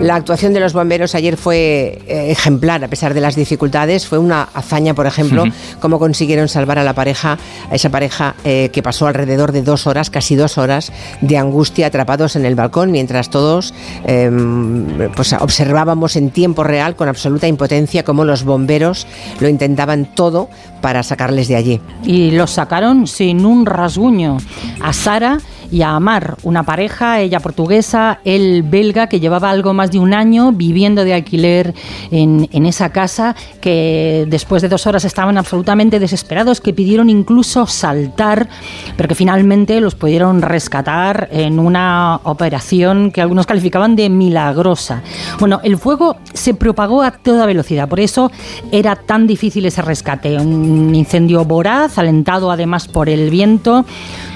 La 0.04 0.16
actuación 0.16 0.52
de 0.52 0.60
los 0.60 0.74
bomberos 0.74 1.16
ayer 1.16 1.38
fue 1.38 2.02
eh, 2.08 2.32
ejemplar 2.32 2.84
a 2.84 2.90
pesar 2.90 3.14
de 3.14 3.22
las 3.22 3.38
dificultades. 3.38 4.06
Fue 4.06 4.18
una 4.18 4.50
hazaña, 4.54 4.94
por 4.94 5.08
ejemplo, 5.08 5.46
cómo 5.80 5.98
consiguieron 5.98 6.50
salvar 6.50 6.78
a 6.78 6.84
la 6.84 6.94
pareja, 6.94 7.38
a 7.72 7.76
esa 7.76 7.90
pareja 7.90 8.36
eh, 8.44 8.70
que 8.74 8.84
pasó 8.84 9.08
alrededor 9.08 9.54
de 9.54 9.62
dos 9.62 9.88
horas, 9.88 10.10
casi 10.10 10.36
dos 10.36 10.58
horas, 10.58 10.92
de 11.22 11.38
angustia 11.38 11.88
atrapados 11.88 12.36
en 12.36 12.44
el 12.44 12.54
balcón, 12.54 12.92
mientras 12.92 13.30
todos 13.30 13.74
em, 14.06 15.10
pues, 15.16 15.32
observábamos 15.40 16.18
en 16.18 16.32
tiempo 16.32 16.66
real, 16.66 16.98
con 16.98 17.08
absoluta 17.08 17.48
impotencia, 17.48 18.04
cómo 18.04 18.26
los 18.26 18.44
bomberos 18.44 19.08
lo 19.39 19.48
intentaban 19.48 20.13
todo 20.16 20.50
para 20.82 21.01
sacarles 21.04 21.48
de 21.48 21.56
allí. 21.56 21.82
Y 22.04 22.32
los 22.32 22.51
sacaron 22.51 23.08
sin 23.08 23.46
un 23.46 23.66
rasguño. 23.66 24.38
A 24.82 24.92
Sara 24.92 25.38
y 25.72 25.82
a 25.82 25.96
Amar, 25.96 26.38
una 26.43 26.63
pareja, 26.63 27.20
ella 27.20 27.39
portuguesa, 27.39 28.20
él 28.24 28.63
belga, 28.63 29.08
que 29.08 29.20
llevaba 29.20 29.50
algo 29.50 29.74
más 29.74 29.91
de 29.91 30.00
un 30.00 30.13
año 30.13 30.51
viviendo 30.51 31.03
de 31.03 31.13
alquiler 31.13 31.74
en, 32.12 32.50
en 32.51 32.65
esa 32.65 32.89
casa, 32.89 33.36
que 33.62 34.25
después 34.27 34.62
de 34.62 34.70
dos 34.70 34.88
horas 34.88 35.05
estaban 35.05 35.38
absolutamente 35.38 36.00
desesperados, 36.00 36.62
que 36.62 36.74
pidieron 36.74 37.10
incluso 37.10 37.65
saltar, 37.67 38.50
pero 38.98 39.08
que 39.08 39.15
finalmente 39.15 39.79
los 39.79 39.96
pudieron 39.96 40.41
rescatar 40.41 41.29
en 41.32 41.60
una 41.60 42.20
operación 42.24 43.12
que 43.12 43.22
algunos 43.22 43.46
calificaban 43.46 43.96
de 43.96 44.10
milagrosa. 44.10 45.01
Bueno, 45.39 45.60
el 45.63 45.77
fuego 45.77 46.17
se 46.34 46.53
propagó 46.53 47.01
a 47.01 47.12
toda 47.12 47.46
velocidad, 47.46 47.88
por 47.88 48.00
eso 48.00 48.32
era 48.72 48.96
tan 48.96 49.27
difícil 49.27 49.65
ese 49.65 49.82
rescate. 49.82 50.38
Un 50.38 50.93
incendio 50.96 51.46
voraz, 51.46 51.98
alentado 51.98 52.51
además 52.51 52.88
por 52.88 53.10
el 53.10 53.29
viento, 53.29 53.86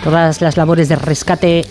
todas 0.04 0.42
las 0.42 0.58
labores 0.58 0.90
de 0.90 0.96
rescate 0.96 1.17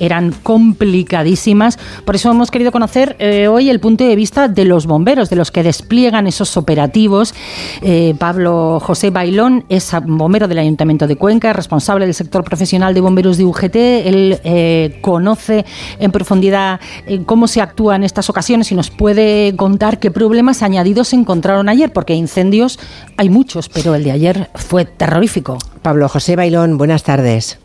eran 0.01 0.33
complicadísimas. 0.43 1.79
Por 2.05 2.17
eso 2.17 2.31
hemos 2.31 2.51
querido 2.51 2.73
conocer 2.73 3.17
eh, 3.19 3.49
hoy 3.49 3.71
el 3.71 3.81
punto 3.81 4.05
de 4.05 4.17
vista 4.17 4.49
de 4.49 4.65
los 4.65 4.87
bomberos, 4.87 5.31
de 5.31 5.37
los 5.37 5.51
que 5.51 5.63
despliegan 5.63 6.27
esos 6.27 6.57
operativos. 6.57 7.35
Eh, 7.83 8.15
Pablo 8.19 8.81
José 8.81 9.11
Bailón 9.11 9.65
es 9.69 9.93
bombero 10.05 10.49
del 10.49 10.59
Ayuntamiento 10.59 11.07
de 11.07 11.17
Cuenca, 11.17 11.53
responsable 11.53 12.07
del 12.07 12.15
sector 12.15 12.45
profesional 12.45 12.95
de 12.95 13.01
bomberos 13.01 13.37
de 13.37 13.45
UGT. 13.45 13.77
Él 13.77 14.41
eh, 14.45 14.99
conoce 15.01 15.65
en 15.99 16.11
profundidad 16.11 16.81
cómo 17.25 17.47
se 17.49 17.61
actúa 17.61 17.97
en 17.97 18.05
estas 18.05 18.31
ocasiones 18.31 18.71
y 18.73 18.75
nos 18.75 18.91
puede 18.91 19.55
contar 19.57 19.99
qué 19.99 20.11
problemas 20.11 20.63
añadidos 20.63 21.09
se 21.09 21.17
encontraron 21.17 21.69
ayer, 21.69 21.93
porque 21.93 22.15
incendios 22.15 22.79
hay 23.17 23.29
muchos, 23.29 23.69
pero 23.69 23.95
el 23.95 24.05
de 24.05 24.13
ayer 24.13 24.51
fue 24.55 24.85
terrorífico. 24.85 25.59
Pablo 25.83 26.09
José 26.09 26.37
Bailón, 26.37 26.79
buenas 26.79 27.03
tardes. 27.03 27.59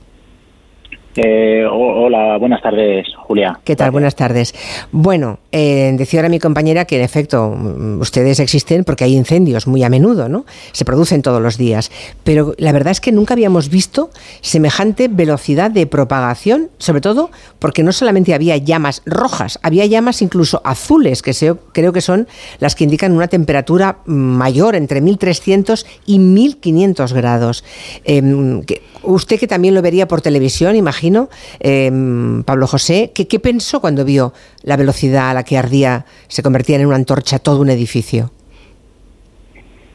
Eh, 1.15 1.65
hola, 1.70 2.38
buenas 2.38 2.62
tardes, 2.62 3.08
Julia. 3.18 3.60
¿Qué 3.65 3.75
tal? 3.75 3.91
Buenas 3.91 4.15
tardes. 4.15 4.56
Bueno, 4.91 5.39
eh, 5.51 5.94
decía 5.98 6.22
ahora 6.22 6.30
mi 6.30 6.39
compañera 6.39 6.86
que 6.86 6.96
en 6.96 7.01
efecto 7.01 7.50
mm, 7.50 8.00
ustedes 8.00 8.39
existen 8.39 8.86
porque 8.86 9.03
hay 9.03 9.15
incendios 9.15 9.68
muy 9.68 9.84
a 9.84 9.89
menudo, 9.89 10.30
¿no? 10.30 10.46
Se 10.72 10.86
producen 10.86 11.22
todos 11.22 11.41
los 11.41 11.58
días. 11.58 11.91
Pero 12.24 12.53
la 12.58 12.72
verdad 12.72 12.91
es 12.91 13.01
que 13.01 13.12
nunca 13.12 13.34
habíamos 13.34 13.70
visto 13.70 14.10
semejante 14.39 15.10
velocidad 15.10 15.70
de 15.70 15.86
propagación, 15.86 16.70
sobre 16.77 17.01
todo 17.01 17.30
porque 17.60 17.84
no 17.84 17.91
solamente 17.91 18.34
había 18.34 18.56
llamas 18.56 19.01
rojas, 19.06 19.60
había 19.63 19.86
llamas 19.86 20.22
incluso 20.22 20.62
azules, 20.63 21.22
que 21.22 21.34
creo 21.74 21.91
que 21.91 22.01
son 22.01 22.27
las 22.60 22.75
que 22.75 22.86
indican 22.86 23.12
una 23.12 23.27
temperatura 23.27 23.98
mayor, 24.06 24.75
entre 24.75 25.01
1300 25.01 25.86
y 26.06 26.20
1500 26.20 27.13
grados. 27.13 27.63
Em, 28.06 28.63
usted 29.03 29.39
que 29.39 29.48
también 29.48 29.74
lo 29.75 29.81
vería 29.81 30.08
por 30.08 30.22
televisión, 30.22 30.75
imagino, 30.75 31.29
em, 31.60 32.43
Pablo 32.43 32.67
José, 32.67 33.12
¿qué, 33.13 33.39
pensó 33.39 33.81
cuando 33.81 34.05
vio 34.05 34.34
la 34.63 34.77
velocidad 34.77 35.29
a 35.29 35.34
la 35.34 35.43
que 35.43 35.58
ardía, 35.58 36.05
se 36.27 36.43
convertía 36.43 36.77
en 36.77 36.86
una 36.86 36.96
antorcha 36.96 37.39
todo 37.39 37.62
un 37.62 37.70
edificio? 37.70 38.31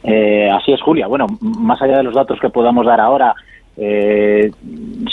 Eh, 0.03 0.49
así 0.49 0.71
es, 0.71 0.81
Julia. 0.81 1.07
Bueno, 1.07 1.27
más 1.41 1.81
allá 1.81 1.97
de 1.97 2.03
los 2.03 2.15
datos 2.15 2.39
que 2.39 2.49
podamos 2.49 2.85
dar 2.85 2.99
ahora, 2.99 3.35
eh, 3.75 4.51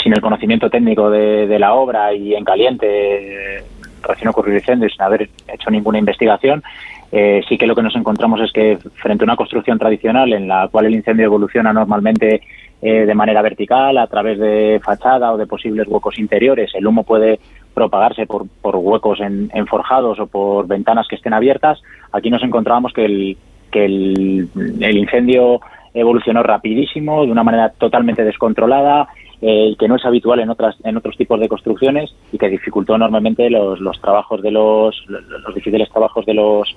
sin 0.03 0.13
el 0.13 0.21
conocimiento 0.21 0.71
técnico 0.71 1.11
de, 1.11 1.59
la 1.59 1.75
obra 1.75 2.15
y 2.15 2.35
en 2.35 2.45
caliente, 2.45 3.65
recién 4.03 4.29
ocurrido 4.29 4.59
incendio 4.59 4.89
sin 4.89 5.03
haber 5.03 5.29
hecho 5.49 5.71
ninguna 5.71 5.99
investigación, 5.99 6.63
eh, 7.17 7.43
sí 7.49 7.57
que 7.57 7.69
lo 7.69 7.77
que 7.77 7.83
nos 7.83 7.95
encontramos 7.95 8.41
es 8.41 8.51
que 8.51 8.77
frente 8.95 9.23
a 9.23 9.27
una 9.27 9.37
construcción 9.37 9.79
tradicional 9.79 10.33
en 10.33 10.49
la 10.49 10.67
cual 10.67 10.87
el 10.87 10.97
incendio 10.97 11.27
evoluciona 11.27 11.73
normalmente 11.73 12.41
eh, 12.83 13.07
de 13.07 13.15
manera 13.15 13.41
vertical, 13.41 13.99
a 13.99 14.09
través 14.09 14.37
de 14.37 14.81
fachada 14.85 15.33
o 15.33 15.37
de 15.37 15.47
posibles 15.47 15.87
huecos 15.87 16.19
interiores. 16.19 16.73
El 16.75 16.89
humo 16.89 17.05
puede 17.05 17.39
propagarse 17.73 18.27
por, 18.27 18.49
huecos 18.63 19.21
en, 19.21 19.49
forjados 19.69 20.19
o 20.19 20.27
por 20.27 20.67
ventanas 20.67 21.07
que 21.07 21.15
estén 21.15 21.35
abiertas. 21.35 21.81
Aquí 22.11 22.31
nos 22.31 22.43
encontrábamos 22.43 22.93
que 22.93 23.05
el, 23.05 23.37
que 23.71 23.85
el, 23.85 24.49
incendio 24.97 25.61
evolucionó 25.95 26.43
rapidísimo, 26.43 27.25
de 27.25 27.31
una 27.31 27.45
manera 27.45 27.69
totalmente 27.69 28.25
descontrolada, 28.25 29.07
eh, 29.41 29.77
que 29.79 29.87
no 29.87 29.95
es 29.95 30.05
habitual 30.05 30.41
en 30.41 30.51
otras 30.51 30.75
en 30.83 30.97
otros 30.97 31.17
tipos 31.17 31.39
de 31.39 31.49
construcciones 31.49 32.13
y 32.33 32.39
que 32.39 32.49
dificultó 32.49 32.97
enormemente 32.97 33.49
los, 33.51 33.79
los 33.79 34.01
trabajos 34.01 34.43
de 34.43 34.51
los, 34.51 35.07
los 35.07 35.55
difíciles 35.55 35.89
trabajos 35.91 36.27
de 36.27 36.35
los 36.35 36.77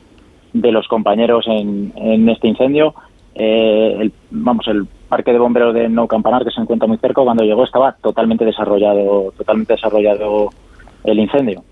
de 0.61 0.71
los 0.71 0.87
compañeros 0.87 1.45
en, 1.47 1.93
en 1.95 2.29
este 2.29 2.47
incendio. 2.47 2.93
Eh, 3.35 3.95
el, 3.99 4.13
vamos, 4.31 4.67
el 4.67 4.87
parque 5.07 5.31
de 5.31 5.39
bomberos 5.39 5.73
de 5.73 5.87
No 5.89 6.07
Campanar, 6.07 6.43
que 6.43 6.51
se 6.51 6.61
encuentra 6.61 6.87
muy 6.87 6.97
cerca, 6.97 7.21
cuando 7.21 7.43
llegó 7.43 7.63
estaba 7.63 7.91
totalmente 7.93 8.45
desarrollado, 8.45 9.31
totalmente 9.37 9.73
desarrollado 9.73 10.49
el 11.03 11.19
incendio. 11.19 11.63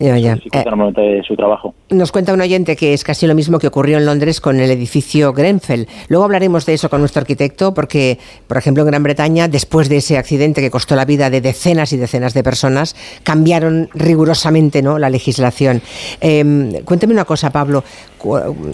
Ya, 0.00 0.16
ya. 0.18 0.38
Eh, 0.52 1.22
su 1.26 1.36
trabajo. 1.36 1.74
Nos 1.90 2.12
cuenta 2.12 2.32
un 2.32 2.40
oyente 2.40 2.76
que 2.76 2.94
es 2.94 3.04
casi 3.04 3.26
lo 3.26 3.34
mismo 3.34 3.58
que 3.58 3.66
ocurrió 3.66 3.98
en 3.98 4.06
Londres 4.06 4.40
con 4.40 4.58
el 4.58 4.70
edificio 4.70 5.32
Grenfell. 5.32 5.86
Luego 6.08 6.24
hablaremos 6.24 6.64
de 6.64 6.74
eso 6.74 6.88
con 6.88 7.00
nuestro 7.00 7.20
arquitecto, 7.20 7.74
porque, 7.74 8.18
por 8.48 8.56
ejemplo, 8.56 8.82
en 8.82 8.88
Gran 8.88 9.02
Bretaña, 9.02 9.48
después 9.48 9.88
de 9.88 9.98
ese 9.98 10.16
accidente 10.16 10.62
que 10.62 10.70
costó 10.70 10.96
la 10.96 11.04
vida 11.04 11.28
de 11.28 11.40
decenas 11.40 11.92
y 11.92 11.98
decenas 11.98 12.32
de 12.32 12.42
personas, 12.42 12.96
cambiaron 13.22 13.90
rigurosamente 13.92 14.82
¿no? 14.82 14.98
la 14.98 15.10
legislación. 15.10 15.82
Eh, 16.20 16.82
cuénteme 16.84 17.12
una 17.12 17.26
cosa, 17.26 17.50
Pablo. 17.50 17.84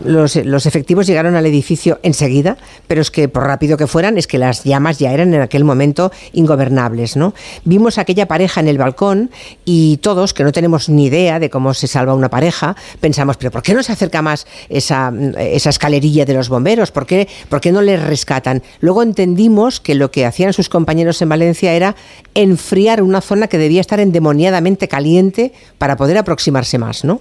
Los, 0.04 0.66
efectivos 0.66 1.06
llegaron 1.06 1.36
al 1.36 1.46
edificio 1.46 1.98
enseguida, 2.02 2.56
pero 2.86 3.00
es 3.00 3.10
que 3.10 3.28
por 3.28 3.44
rápido 3.44 3.76
que 3.76 3.86
fueran, 3.86 4.18
es 4.18 4.26
que 4.26 4.38
las 4.38 4.64
llamas 4.64 4.98
ya 4.98 5.12
eran 5.12 5.32
en 5.34 5.40
aquel 5.40 5.64
momento 5.64 6.12
ingobernables. 6.32 7.16
¿no? 7.16 7.34
Vimos 7.64 7.98
aquella 7.98 8.26
pareja 8.26 8.60
en 8.60 8.68
el 8.68 8.78
balcón 8.78 9.30
y 9.64 9.98
todos, 9.98 10.34
que 10.34 10.44
no 10.44 10.52
tenemos 10.52 10.88
ni 10.88 11.06
idea 11.06 11.38
de 11.38 11.50
cómo 11.50 11.74
se 11.74 11.86
salva 11.86 12.14
una 12.14 12.28
pareja, 12.28 12.76
pensamos, 13.00 13.36
pero 13.36 13.50
¿por 13.50 13.62
qué 13.62 13.74
no 13.74 13.82
se 13.82 13.92
acerca 13.92 14.22
más 14.22 14.46
esa, 14.68 15.12
esa 15.38 15.70
escalerilla 15.70 16.24
de 16.24 16.34
los 16.34 16.48
bomberos? 16.48 16.90
¿Por 16.90 17.06
qué, 17.06 17.28
¿Por 17.48 17.60
qué 17.60 17.72
no 17.72 17.82
les 17.82 18.02
rescatan? 18.02 18.62
Luego 18.80 19.02
entendimos 19.02 19.80
que 19.80 19.94
lo 19.94 20.10
que 20.10 20.26
hacían 20.26 20.52
sus 20.52 20.68
compañeros 20.68 21.20
en 21.22 21.28
Valencia 21.28 21.72
era 21.72 21.96
enfriar 22.34 23.02
una 23.02 23.20
zona 23.20 23.48
que 23.48 23.58
debía 23.58 23.80
estar 23.80 24.00
endemoniadamente 24.00 24.88
caliente 24.88 25.52
para 25.78 25.96
poder 25.96 26.18
aproximarse 26.18 26.78
más, 26.78 27.04
¿no? 27.04 27.20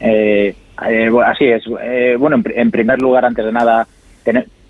Eh, 0.00 0.54
eh, 0.88 1.10
así 1.24 1.46
es. 1.46 1.64
Eh, 1.82 2.16
bueno, 2.18 2.42
en, 2.44 2.70
primer 2.70 3.00
lugar, 3.00 3.24
antes 3.24 3.44
de 3.44 3.52
nada, 3.52 3.86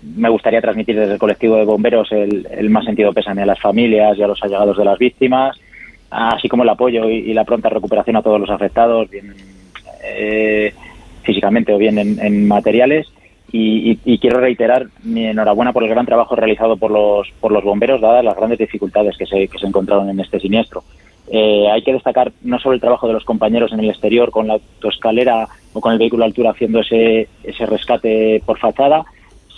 me 0.01 0.29
gustaría 0.29 0.61
transmitir 0.61 0.97
desde 0.97 1.13
el 1.13 1.19
colectivo 1.19 1.57
de 1.57 1.65
bomberos 1.65 2.11
el, 2.11 2.69
más 2.69 2.85
sentido 2.85 3.11
pésame 3.13 3.41
a 3.41 3.45
las 3.45 3.59
familias 3.59 4.17
y 4.17 4.23
a 4.23 4.27
los 4.27 4.41
allegados 4.41 4.77
de 4.77 4.85
las 4.85 4.97
víctimas 4.97 5.59
así 6.09 6.47
como 6.49 6.63
el 6.63 6.69
apoyo 6.69 7.09
y, 7.09 7.33
la 7.33 7.43
pronta 7.43 7.69
recuperación 7.69 8.15
a 8.15 8.21
todos 8.21 8.39
los 8.39 8.49
afectados, 8.49 9.09
bien 9.09 9.33
eh, 10.03 10.73
físicamente 11.23 11.73
o 11.73 11.77
bien 11.77 11.97
en, 11.97 12.47
materiales. 12.47 13.07
Y, 13.51 14.17
quiero 14.19 14.39
reiterar 14.39 14.87
mi 15.03 15.25
enhorabuena 15.25 15.73
por 15.73 15.83
el 15.83 15.89
gran 15.89 16.05
trabajo 16.05 16.35
realizado 16.35 16.77
por 16.77 16.91
los, 16.91 17.27
por 17.39 17.51
los 17.51 17.63
bomberos, 17.63 18.01
dadas 18.01 18.23
las 18.23 18.35
grandes 18.35 18.59
dificultades 18.59 19.17
que 19.17 19.25
se, 19.25 19.47
que 19.47 19.57
se 19.57 19.65
encontraron 19.65 20.09
en 20.09 20.19
este 20.19 20.39
siniestro. 20.39 20.83
Eh, 21.31 21.69
hay 21.71 21.83
que 21.83 21.93
destacar 21.93 22.31
no 22.41 22.59
solo 22.59 22.75
el 22.75 22.81
trabajo 22.81 23.07
de 23.07 23.13
los 23.13 23.23
compañeros 23.23 23.71
en 23.71 23.79
el 23.79 23.89
exterior 23.89 24.31
con 24.31 24.47
la 24.47 24.53
autoescalera 24.53 25.47
o 25.73 25.81
con 25.81 25.93
el 25.93 25.99
vehículo 25.99 26.23
a 26.23 26.27
altura 26.27 26.51
haciendo 26.51 26.79
ese, 26.79 27.27
ese 27.43 27.65
rescate 27.65 28.41
por 28.45 28.57
fachada, 28.57 29.05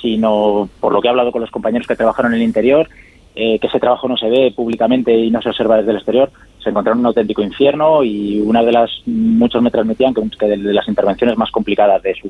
sino 0.01 0.70
por 0.80 0.92
lo 0.92 1.01
que 1.01 1.08
he 1.08 1.12
hablado 1.12 1.32
con 1.32 1.42
los 1.42 1.51
compañeros 1.51 1.88
que 1.88 1.96
trabajaron 1.96 2.34
en 2.34 2.42
el 2.42 2.48
interior 2.48 2.90
eh, 3.34 3.60
que 3.60 3.68
ese 3.68 3.80
trabajo 3.80 4.10
no 4.10 4.18
se 4.18 4.30
ve 4.30 4.51
públicamente 4.54 5.13
y 5.13 5.32
no 5.32 5.42
se 5.42 5.50
observa 5.50 5.78
desde 5.78 5.92
el 5.92 5.98
exterior, 5.98 6.30
se 6.62 6.70
encontraron 6.70 7.00
un 7.00 7.06
auténtico 7.06 7.42
infierno 7.42 8.04
y 8.04 8.42
una 8.42 8.62
de 8.62 8.74
las, 8.74 8.92
muchos 9.06 9.62
me 9.62 9.72
transmitían 9.72 10.13
que, 10.13 10.48
de, 10.48 10.58
las 10.58 10.86
intervenciones 10.90 11.38
más 11.38 11.50
complicadas 11.50 12.04
de 12.04 12.13
su, 12.16 12.30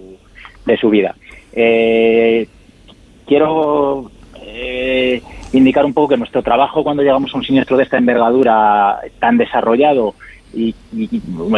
de 0.63 0.77
su 0.77 0.91
vida. 0.91 1.15
Eh, 1.53 2.47
quiero 3.25 4.11
eh, 4.43 5.23
indicar 5.53 5.85
un 5.85 5.93
poco 5.93 6.09
que 6.09 6.17
nuestro 6.17 6.41
trabajo 6.41 6.83
cuando 6.83 7.03
llegamos 7.03 7.33
a 7.33 7.37
un 7.37 7.43
siniestro 7.43 7.77
de 7.77 7.83
esta 7.83 7.97
envergadura 7.97 8.99
tan 9.19 9.37
desarrollado 9.37 10.15
y, 10.53 10.75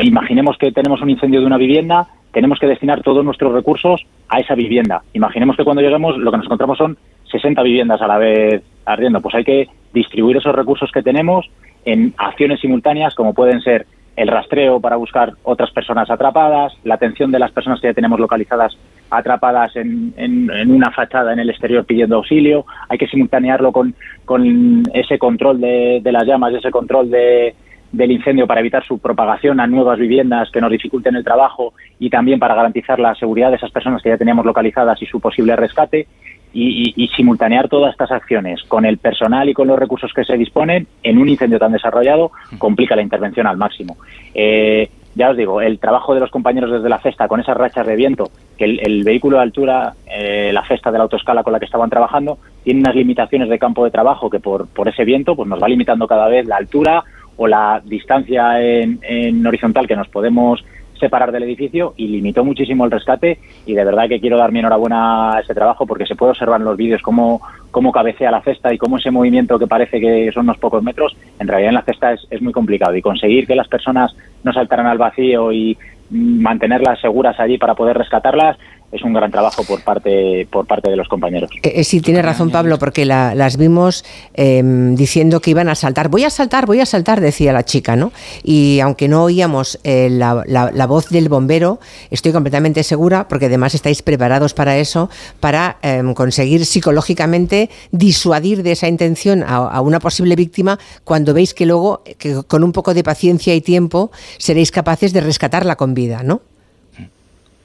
imaginemos 0.03 0.57
que 0.57 0.71
tenemos 0.71 1.01
un 1.01 1.09
incendio 1.09 1.39
de 1.39 1.47
una 1.47 1.57
vivienda, 1.57 2.07
tenemos 2.31 2.59
que 2.59 2.67
destinar 2.67 3.01
todos 3.01 3.25
nuestros 3.25 3.51
recursos 3.51 4.05
a 4.29 4.39
esa 4.39 4.55
vivienda. 4.55 5.03
Imaginemos 5.13 5.55
que 5.55 5.63
cuando 5.63 5.81
lleguemos 5.81 6.17
lo 6.17 6.31
que 6.31 6.37
nos 6.37 6.45
encontramos 6.45 6.77
son 6.77 6.97
60 7.31 7.61
viviendas 7.63 8.01
a 8.01 8.07
la 8.07 8.17
vez 8.17 8.63
ardiendo. 8.85 9.21
Pues 9.21 9.35
hay 9.35 9.43
que 9.43 9.67
distribuir 9.93 10.37
esos 10.37 10.55
recursos 10.55 10.91
que 10.91 11.01
tenemos 11.01 11.49
en 11.85 12.13
acciones 12.17 12.59
simultáneas 12.59 13.15
como 13.15 13.33
pueden 13.33 13.61
ser 13.61 13.85
el 14.15 14.27
rastreo 14.27 14.79
para 14.79 14.95
buscar 14.95 15.33
otras 15.43 15.71
personas 15.71 16.09
atrapadas, 16.09 16.73
la 16.83 16.95
atención 16.95 17.31
de 17.31 17.39
las 17.39 17.51
personas 17.51 17.81
que 17.81 17.87
ya 17.87 17.93
tenemos 17.93 18.19
localizadas 18.19 18.77
atrapadas 19.17 19.75
en, 19.75 20.13
en, 20.17 20.71
una 20.71 20.91
fachada 20.91 21.33
en 21.33 21.39
el 21.39 21.49
exterior 21.49 21.85
pidiendo 21.85 22.17
auxilio, 22.17 22.65
hay 22.89 22.97
que 22.97 23.07
simultanearlo 23.07 23.71
con, 23.71 23.93
con 24.25 24.83
ese 24.93 25.17
control 25.17 25.61
de, 25.61 26.01
de 26.03 26.11
las 26.11 26.25
llamas, 26.25 26.53
ese 26.53 26.71
control 26.71 27.09
de, 27.09 27.55
del 27.93 28.11
incendio 28.11 28.47
para 28.47 28.59
evitar 28.59 28.83
su 28.85 28.97
propagación 28.97 29.59
a 29.59 29.67
nuevas 29.67 29.99
viviendas 29.99 30.49
que 30.51 30.59
nos 30.59 30.71
dificulten 30.71 31.15
el 31.15 31.23
trabajo 31.23 31.73
y 31.99 32.09
también 32.09 32.39
para 32.39 32.55
garantizar 32.55 32.99
la 32.99 33.13
seguridad 33.15 33.51
de 33.51 33.57
esas 33.57 33.71
personas 33.71 34.01
que 34.01 34.09
ya 34.09 34.17
teníamos 34.17 34.45
localizadas 34.45 35.01
y 35.01 35.05
su 35.05 35.21
posible 35.21 35.55
rescate 35.55 36.07
y, 36.53 37.07
simultanear 37.15 37.67
todas 37.67 37.91
estas 37.91 38.11
acciones 38.11 38.61
con 38.67 38.85
el 38.85 38.97
personal 38.97 39.49
y 39.49 39.53
con 39.53 39.67
los 39.67 39.77
recursos 39.77 40.11
que 40.13 40.23
se 40.23 40.37
disponen 40.37 40.87
en 41.01 41.17
un 41.17 41.29
incendio 41.29 41.59
tan 41.59 41.71
desarrollado 41.71 42.31
complica 42.57 42.95
la 42.95 43.01
intervención 43.01 43.47
al 43.47 43.57
máximo. 43.57 43.97
Eh, 44.33 44.89
ya 45.15 45.29
os 45.29 45.37
digo, 45.37 45.61
el 45.61 45.79
trabajo 45.79 46.13
de 46.13 46.19
los 46.19 46.31
compañeros 46.31 46.71
desde 46.71 46.89
la 46.89 46.99
cesta 46.99 47.27
con 47.27 47.39
esas 47.39 47.55
rachas 47.55 47.85
de 47.85 47.95
viento, 47.95 48.31
el, 48.63 49.03
vehículo 49.03 49.37
de 49.37 49.43
altura, 49.43 49.93
eh, 50.07 50.51
la 50.53 50.65
cesta 50.67 50.91
de 50.91 50.97
la 50.97 51.03
autoescala 51.03 51.43
con 51.43 51.53
la 51.53 51.59
que 51.59 51.65
estaban 51.65 51.89
trabajando, 51.89 52.37
tiene 52.63 52.79
unas 52.79 52.95
limitaciones 52.95 53.49
de 53.49 53.59
campo 53.59 53.83
de 53.85 53.91
trabajo 53.91 54.29
que 54.29 54.39
por, 54.39 54.67
por 54.67 54.87
ese 54.87 55.05
viento 55.05 55.35
pues 55.35 55.47
nos 55.47 55.61
va 55.61 55.67
limitando 55.67 56.07
cada 56.07 56.27
vez 56.27 56.45
la 56.45 56.57
altura 56.57 57.03
o 57.37 57.47
la 57.47 57.81
distancia 57.83 58.61
en, 58.61 58.99
en 59.01 59.45
horizontal 59.45 59.87
que 59.87 59.95
nos 59.95 60.07
podemos 60.07 60.63
separar 61.03 61.33
del 61.33 61.43
edificio 61.43 61.93
y 61.97 62.07
limitó 62.07 62.45
muchísimo 62.45 62.85
el 62.85 62.91
rescate 62.91 63.39
y 63.65 63.73
de 63.73 63.83
verdad 63.83 64.07
que 64.07 64.21
quiero 64.21 64.37
dar 64.37 64.53
mi 64.53 64.59
enhorabuena 64.59 65.35
a 65.35 65.39
ese 65.41 65.53
trabajo 65.53 65.85
porque 65.85 66.05
se 66.05 66.15
puede 66.15 66.31
observar 66.31 66.61
en 66.61 66.65
los 66.65 66.77
vídeos 66.77 67.01
cómo, 67.01 67.41
cómo 67.71 67.91
cabecea 67.91 68.31
la 68.31 68.41
cesta 68.41 68.73
y 68.73 68.77
cómo 68.77 68.97
ese 68.97 69.11
movimiento 69.11 69.59
que 69.59 69.67
parece 69.67 69.99
que 69.99 70.31
son 70.31 70.45
unos 70.45 70.57
pocos 70.57 70.81
metros, 70.81 71.15
en 71.39 71.47
realidad 71.47 71.69
en 71.69 71.75
la 71.75 71.81
cesta 71.81 72.13
es, 72.13 72.25
es 72.29 72.41
muy 72.41 72.53
complicado 72.53 72.95
y 72.95 73.01
conseguir 73.01 73.45
que 73.45 73.55
las 73.55 73.67
personas 73.67 74.15
no 74.43 74.53
saltaran 74.53 74.87
al 74.87 74.97
vacío 74.97 75.51
y 75.51 75.77
mantenerlas 76.09 76.99
seguras 76.99 77.39
allí 77.39 77.57
para 77.57 77.75
poder 77.75 77.97
rescatarlas 77.97 78.57
es 78.93 79.01
un 79.01 79.11
gran 79.11 79.31
trabajo 79.31 79.63
por 79.63 79.81
parte 79.81 80.47
por 80.51 80.67
parte 80.67 80.89
de 80.89 80.95
los 80.95 81.07
compañeros. 81.07 81.49
Eh, 81.63 81.73
eh, 81.75 81.83
sí, 81.83 81.99
tiene 81.99 82.21
razón 82.21 82.51
Pablo, 82.51 82.77
porque 82.77 83.05
las 83.05 83.57
vimos 83.57 84.05
em, 84.33 84.95
diciendo 84.95 85.39
que 85.39 85.51
iban 85.51 85.67
a 85.67 85.75
saltar. 85.75 86.09
Voy 86.09 86.23
a 86.23 86.29
saltar, 86.29 86.67
voy 86.67 86.79
a 86.79 86.85
saltar, 86.85 87.19
decía 87.19 87.51
la 87.53 87.63
chica, 87.63 87.95
¿no? 87.95 88.11
Y 88.43 88.79
aunque 88.81 89.07
no 89.07 89.23
oíamos 89.23 89.79
eh, 89.83 90.09
la, 90.11 90.85
voz 90.85 91.09
del 91.09 91.27
bombero, 91.27 91.79
estoy 92.11 92.31
completamente 92.31 92.83
segura, 92.83 93.27
porque 93.27 93.47
además 93.47 93.73
estáis 93.73 94.03
preparados 94.03 94.53
para 94.53 94.77
eso, 94.77 95.09
para 95.39 95.77
em, 95.81 96.13
conseguir 96.13 96.65
psicológicamente 96.65 97.69
disuadir 97.91 98.61
de 98.61 98.73
esa 98.73 98.87
intención 98.87 99.41
a, 99.43 99.55
a, 99.55 99.81
una 99.81 99.99
posible 99.99 100.35
víctima 100.35 100.77
cuando 101.03 101.33
veis 101.33 101.53
que 101.53 101.65
luego, 101.65 102.03
que 102.19 102.43
con 102.47 102.63
un 102.63 102.71
poco 102.71 102.93
de 102.93 103.03
paciencia 103.03 103.55
y 103.55 103.61
tiempo, 103.61 104.11
seréis 104.37 104.71
capaces 104.71 105.13
de 105.13 105.21
rescatarla 105.21 105.75
con 105.75 105.95
vida, 105.95 106.21
¿no? 106.21 106.41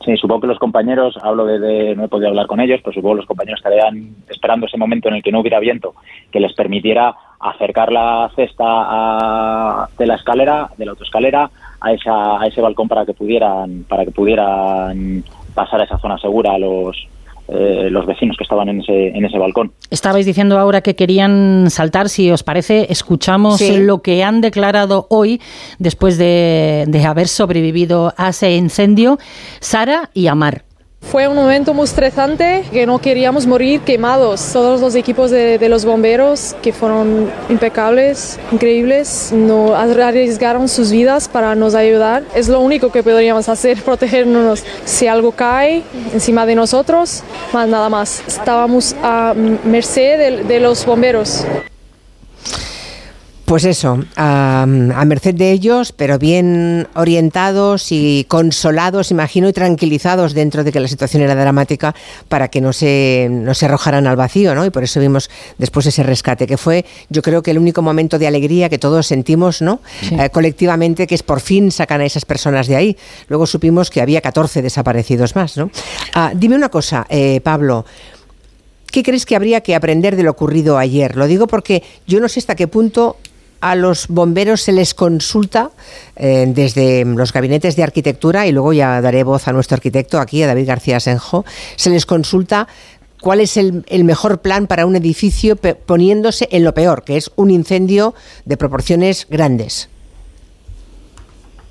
Sí, 0.09 0.17
supongo 0.17 0.41
que 0.41 0.47
los 0.47 0.59
compañeros, 0.59 1.19
hablo 1.21 1.45
de, 1.45 1.95
no 1.95 2.05
he 2.05 2.09
podido 2.09 2.31
hablar 2.31 2.47
con 2.47 2.61
ellos, 2.61 2.81
pero 2.83 2.95
supongo 2.95 3.17
que 3.17 3.21
los 3.21 3.27
compañeros 3.27 3.61
estarían 3.61 4.17
esperando 4.27 4.65
ese 4.65 4.79
momento 4.79 5.11
en 5.11 5.17
el 5.17 5.23
que 5.23 5.31
no 5.31 5.41
hubiera 5.41 5.61
viento, 5.61 5.95
que 6.33 6.41
les 6.41 6.55
permitiera 6.55 7.15
acercar 7.39 7.93
la 7.93 8.31
cesta 8.35 9.87
de 9.99 10.07
la 10.07 10.15
escalera, 10.15 10.71
de 10.79 10.87
la 10.87 10.93
autoescalera, 10.93 11.51
a, 11.79 11.93
esa, 11.93 12.41
a 12.41 12.47
ese 12.47 12.63
balcón 12.63 12.89
para 12.89 13.05
que 13.05 13.13
pudieran, 13.13 13.85
para 13.87 14.07
que 14.07 14.11
pudieran 14.11 15.25
pasar 15.55 15.83
a 15.83 15.85
esa 15.85 15.99
zona 15.99 16.17
segura 16.17 16.55
a 16.55 16.59
los, 16.59 17.07
eh, 17.49 17.89
los 17.91 18.07
vecinos 18.07 18.37
que 18.37 18.45
estaban 18.45 18.69
en 18.69 18.81
ese, 18.81 19.09
en 19.09 19.25
ese 19.25 19.39
balcón. 19.39 19.73
Estabais 19.91 20.27
diciendo 20.27 20.59
ahora 20.59 20.83
que 20.83 20.95
querían 20.95 21.71
saltar, 21.71 22.09
si 22.09 22.31
os 22.31 22.43
parece, 22.43 22.87
escuchamos 22.91 23.61
lo 23.61 24.03
que 24.03 24.23
han 24.23 24.41
declarado 24.41 25.07
hoy 25.09 25.41
después 25.79 26.19
de, 26.19 26.85
de 26.89 27.05
haber 27.05 27.29
sobrevivido 27.29 28.13
a 28.17 28.31
ese 28.31 28.55
incendio 28.55 29.19
Sara 29.61 30.11
y 30.13 30.27
Amar. 30.27 30.68
Fue 31.01 31.27
un 31.27 31.37
momento 31.37 31.73
muy 31.73 31.85
estresante, 31.85 32.65
que 32.71 32.85
no 32.85 32.99
queríamos 32.99 33.47
morir 33.47 33.81
quemados. 33.81 34.53
Todos 34.53 34.83
los 34.83 34.95
equipos 34.95 35.31
de, 35.31 35.59
los 35.67 35.87
bomberos, 35.87 36.55
que 36.61 36.71
fueron 36.71 37.31
impecables, 37.49 38.39
increíbles, 38.53 39.33
no 39.33 39.75
arriesgaron 39.75 40.69
sus 40.69 40.91
vidas 40.91 41.27
para 41.27 41.55
nos 41.55 41.75
ayudar. 41.75 42.25
Es 42.35 42.49
lo 42.49 42.61
único 42.61 42.93
que 42.93 43.03
podríamos 43.03 43.49
hacer, 43.49 43.83
protegernos. 43.85 44.63
Si 44.85 45.07
algo 45.07 45.33
cae 45.33 45.83
encima 46.13 46.45
de 46.45 46.55
nosotros, 46.55 47.23
más 47.55 47.67
nada 47.69 47.89
más. 47.89 48.23
Estábamos 48.27 48.95
a 49.03 49.33
merced 49.65 50.45
de 50.45 50.61
los 50.61 50.85
bomberos. 50.85 51.47
Pues 53.49 53.65
eso, 53.65 54.05
a, 54.15 54.67
merced 54.67 55.35
de 55.35 55.53
ellos, 55.53 55.93
pero 55.93 56.19
bien 56.19 56.87
orientados 56.95 57.93
y 57.93 58.27
consolados, 58.29 59.11
imagino, 59.11 59.49
y 59.49 59.55
tranquilizados 59.55 60.35
dentro 60.35 60.65
de 60.65 60.71
que 60.71 60.81
la 60.81 60.87
situación 60.87 61.23
era 61.23 61.35
dramática 61.35 61.95
para 62.29 62.49
que 62.49 62.61
no 62.61 62.75
se, 62.75 63.29
no 63.31 63.55
se 63.55 63.65
arrojaran 63.65 64.07
al 64.07 64.17
vacío, 64.17 64.55
¿no? 64.55 64.67
Y 64.67 64.71
por 64.71 64.85
eso 64.85 65.01
vimos 65.01 65.31
después 65.57 65.87
ese 65.87 66.03
rescate, 66.03 66.47
que 66.47 66.59
fue, 66.59 66.85
yo 67.09 67.23
creo 67.23 67.43
que 67.43 67.51
el 67.51 67.59
único 67.59 67.81
momento 67.81 68.19
de 68.19 68.27
alegría 68.27 68.69
que 68.69 68.77
todos 68.77 69.07
sentimos, 69.07 69.63
¿no? 69.63 69.81
Eh, 70.11 70.29
colectivamente, 70.29 71.07
que 71.07 71.15
es 71.15 71.23
por 71.23 71.41
fin 71.41 71.73
sacan 71.73 72.03
a 72.03 72.05
esas 72.05 72.27
personas 72.27 72.67
de 72.67 72.77
ahí. 72.77 72.99
Luego 73.29 73.47
supimos 73.47 73.89
que 73.89 74.03
había 74.03 74.21
14 74.21 74.61
desaparecidos 74.61 75.35
más, 75.35 75.57
¿no? 75.57 75.71
Ah, 76.13 76.33
dime 76.37 76.55
una 76.55 76.69
cosa, 76.69 77.07
eh, 77.09 77.41
Pablo. 77.43 77.87
¿Qué 78.91 79.03
crees 79.03 79.27
que 79.27 79.37
habría 79.37 79.61
que 79.61 79.75
aprender 79.75 80.17
de 80.17 80.23
lo 80.23 80.31
ocurrido 80.31 80.79
ayer? 80.79 81.17
Lo 81.17 81.27
digo 81.27 81.47
porque 81.47 81.83
yo 82.07 82.21
no 82.21 82.29
sé 82.29 82.41
hasta 82.41 82.55
qué 82.55 82.69
punto 82.69 83.17
a 83.61 83.75
los 83.75 84.09
bomberos 84.09 84.61
se 84.61 84.73
les 84.73 84.95
consulta 84.95 85.71
eh, 86.17 86.47
desde 86.49 87.05
los 87.05 87.33
gabinetes 87.33 87.77
de 87.77 87.83
arquitectura, 87.83 88.47
y 88.47 88.53
luego 88.53 88.73
ya 88.73 89.01
daré 89.01 89.25
voz 89.25 89.49
a 89.49 89.53
nuestro 89.53 89.77
arquitecto 89.77 90.19
aquí, 90.19 90.43
a 90.43 90.47
David 90.47 90.67
García 90.69 91.01
Senjo, 91.01 91.45
se 91.77 91.91
les 91.91 92.07
consulta 92.07 92.69
cuál 93.21 93.41
es 93.41 93.57
el, 93.57 93.85
mejor 94.05 94.41
plan 94.41 94.67
para 94.67 94.87
un 94.87 94.97
edificio 94.97 95.57
poniéndose 95.57 96.49
en 96.51 96.65
lo 96.65 96.73
peor, 96.75 97.05
que 97.05 97.17
es 97.17 97.31
un 97.37 97.51
incendio 97.51 98.15
de 98.45 98.57
proporciones 98.57 99.27
grandes. 99.29 99.91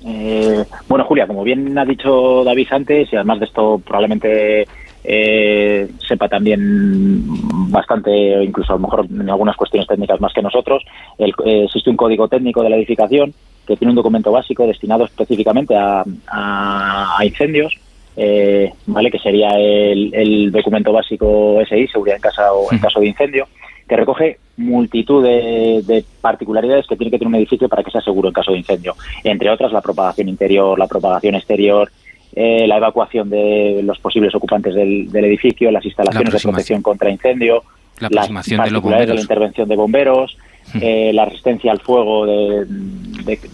Eh, 0.04 0.64
bueno, 0.88 1.04
Julia, 1.04 1.26
como 1.26 1.42
bien 1.42 1.76
ha 1.76 1.84
dicho 1.84 2.44
David 2.44 2.68
antes, 2.70 3.12
y 3.12 3.16
además 3.16 3.40
de 3.40 3.46
esto 3.46 3.80
probablemente 3.84 4.66
eh, 5.04 5.88
sepa 6.06 6.28
también 6.28 7.22
bastante, 7.70 8.36
o 8.36 8.42
incluso 8.42 8.72
a 8.72 8.76
lo 8.76 8.82
mejor 8.82 9.06
en 9.08 9.28
algunas 9.30 9.56
cuestiones 9.56 9.88
técnicas 9.88 10.20
más 10.20 10.32
que 10.32 10.42
nosotros. 10.42 10.84
Eh, 11.18 11.32
existe 11.64 11.90
un 11.90 11.96
código 11.96 12.28
técnico 12.28 12.62
de 12.62 12.70
la 12.70 12.76
edificación 12.76 13.32
que 13.66 13.76
tiene 13.76 13.90
un 13.90 13.96
documento 13.96 14.32
básico 14.32 14.66
destinado 14.66 15.04
específicamente 15.04 15.74
a, 15.76 16.04
incendios, 17.22 17.78
eh, 18.16 18.72
¿vale? 18.86 19.10
que 19.10 19.18
sería 19.18 19.50
el, 19.50 20.50
documento 20.50 20.92
básico 20.92 21.58
SI, 21.68 21.86
seguridad 21.88 22.16
en 22.16 22.22
casa 22.22 22.52
o 22.52 22.72
en 22.72 22.78
caso 22.78 23.00
de 23.00 23.08
incendio, 23.08 23.46
que 23.86 23.96
recoge 23.96 24.38
multitud 24.56 25.22
de, 25.22 25.82
de, 25.86 26.04
particularidades 26.20 26.86
que 26.86 26.96
tiene 26.96 27.10
que 27.10 27.18
tener 27.18 27.28
un 27.28 27.34
edificio 27.36 27.68
para 27.68 27.82
que 27.82 27.90
sea 27.90 28.00
seguro 28.00 28.28
en 28.28 28.34
caso 28.34 28.52
de 28.52 28.58
incendio. 28.58 28.94
Entre 29.22 29.50
otras, 29.50 29.70
la 29.70 29.82
propagación 29.82 30.28
interior, 30.28 30.78
la 30.78 30.86
propagación 30.86 31.34
exterior, 31.34 31.90
eh, 32.34 32.66
la 32.66 32.76
evacuación 32.76 33.30
de 33.30 33.80
los 33.82 33.98
posibles 33.98 34.34
ocupantes 34.34 34.74
del, 34.74 35.08
edificio, 35.12 35.70
las 35.70 35.84
instalaciones 35.84 36.32
de 36.32 36.40
protección 36.40 36.82
contra 36.82 37.10
incendio, 37.10 37.62
la 38.00 38.08
las 38.10 38.28
particularidades 38.28 39.08
de, 39.08 39.14
la 39.14 39.20
intervención 39.20 39.68
de 39.68 39.76
bomberos, 39.76 40.36
eh, 40.80 41.12
la 41.14 41.24
resistencia 41.24 41.72
al 41.72 41.80
fuego 41.80 42.26
de, 42.26 42.66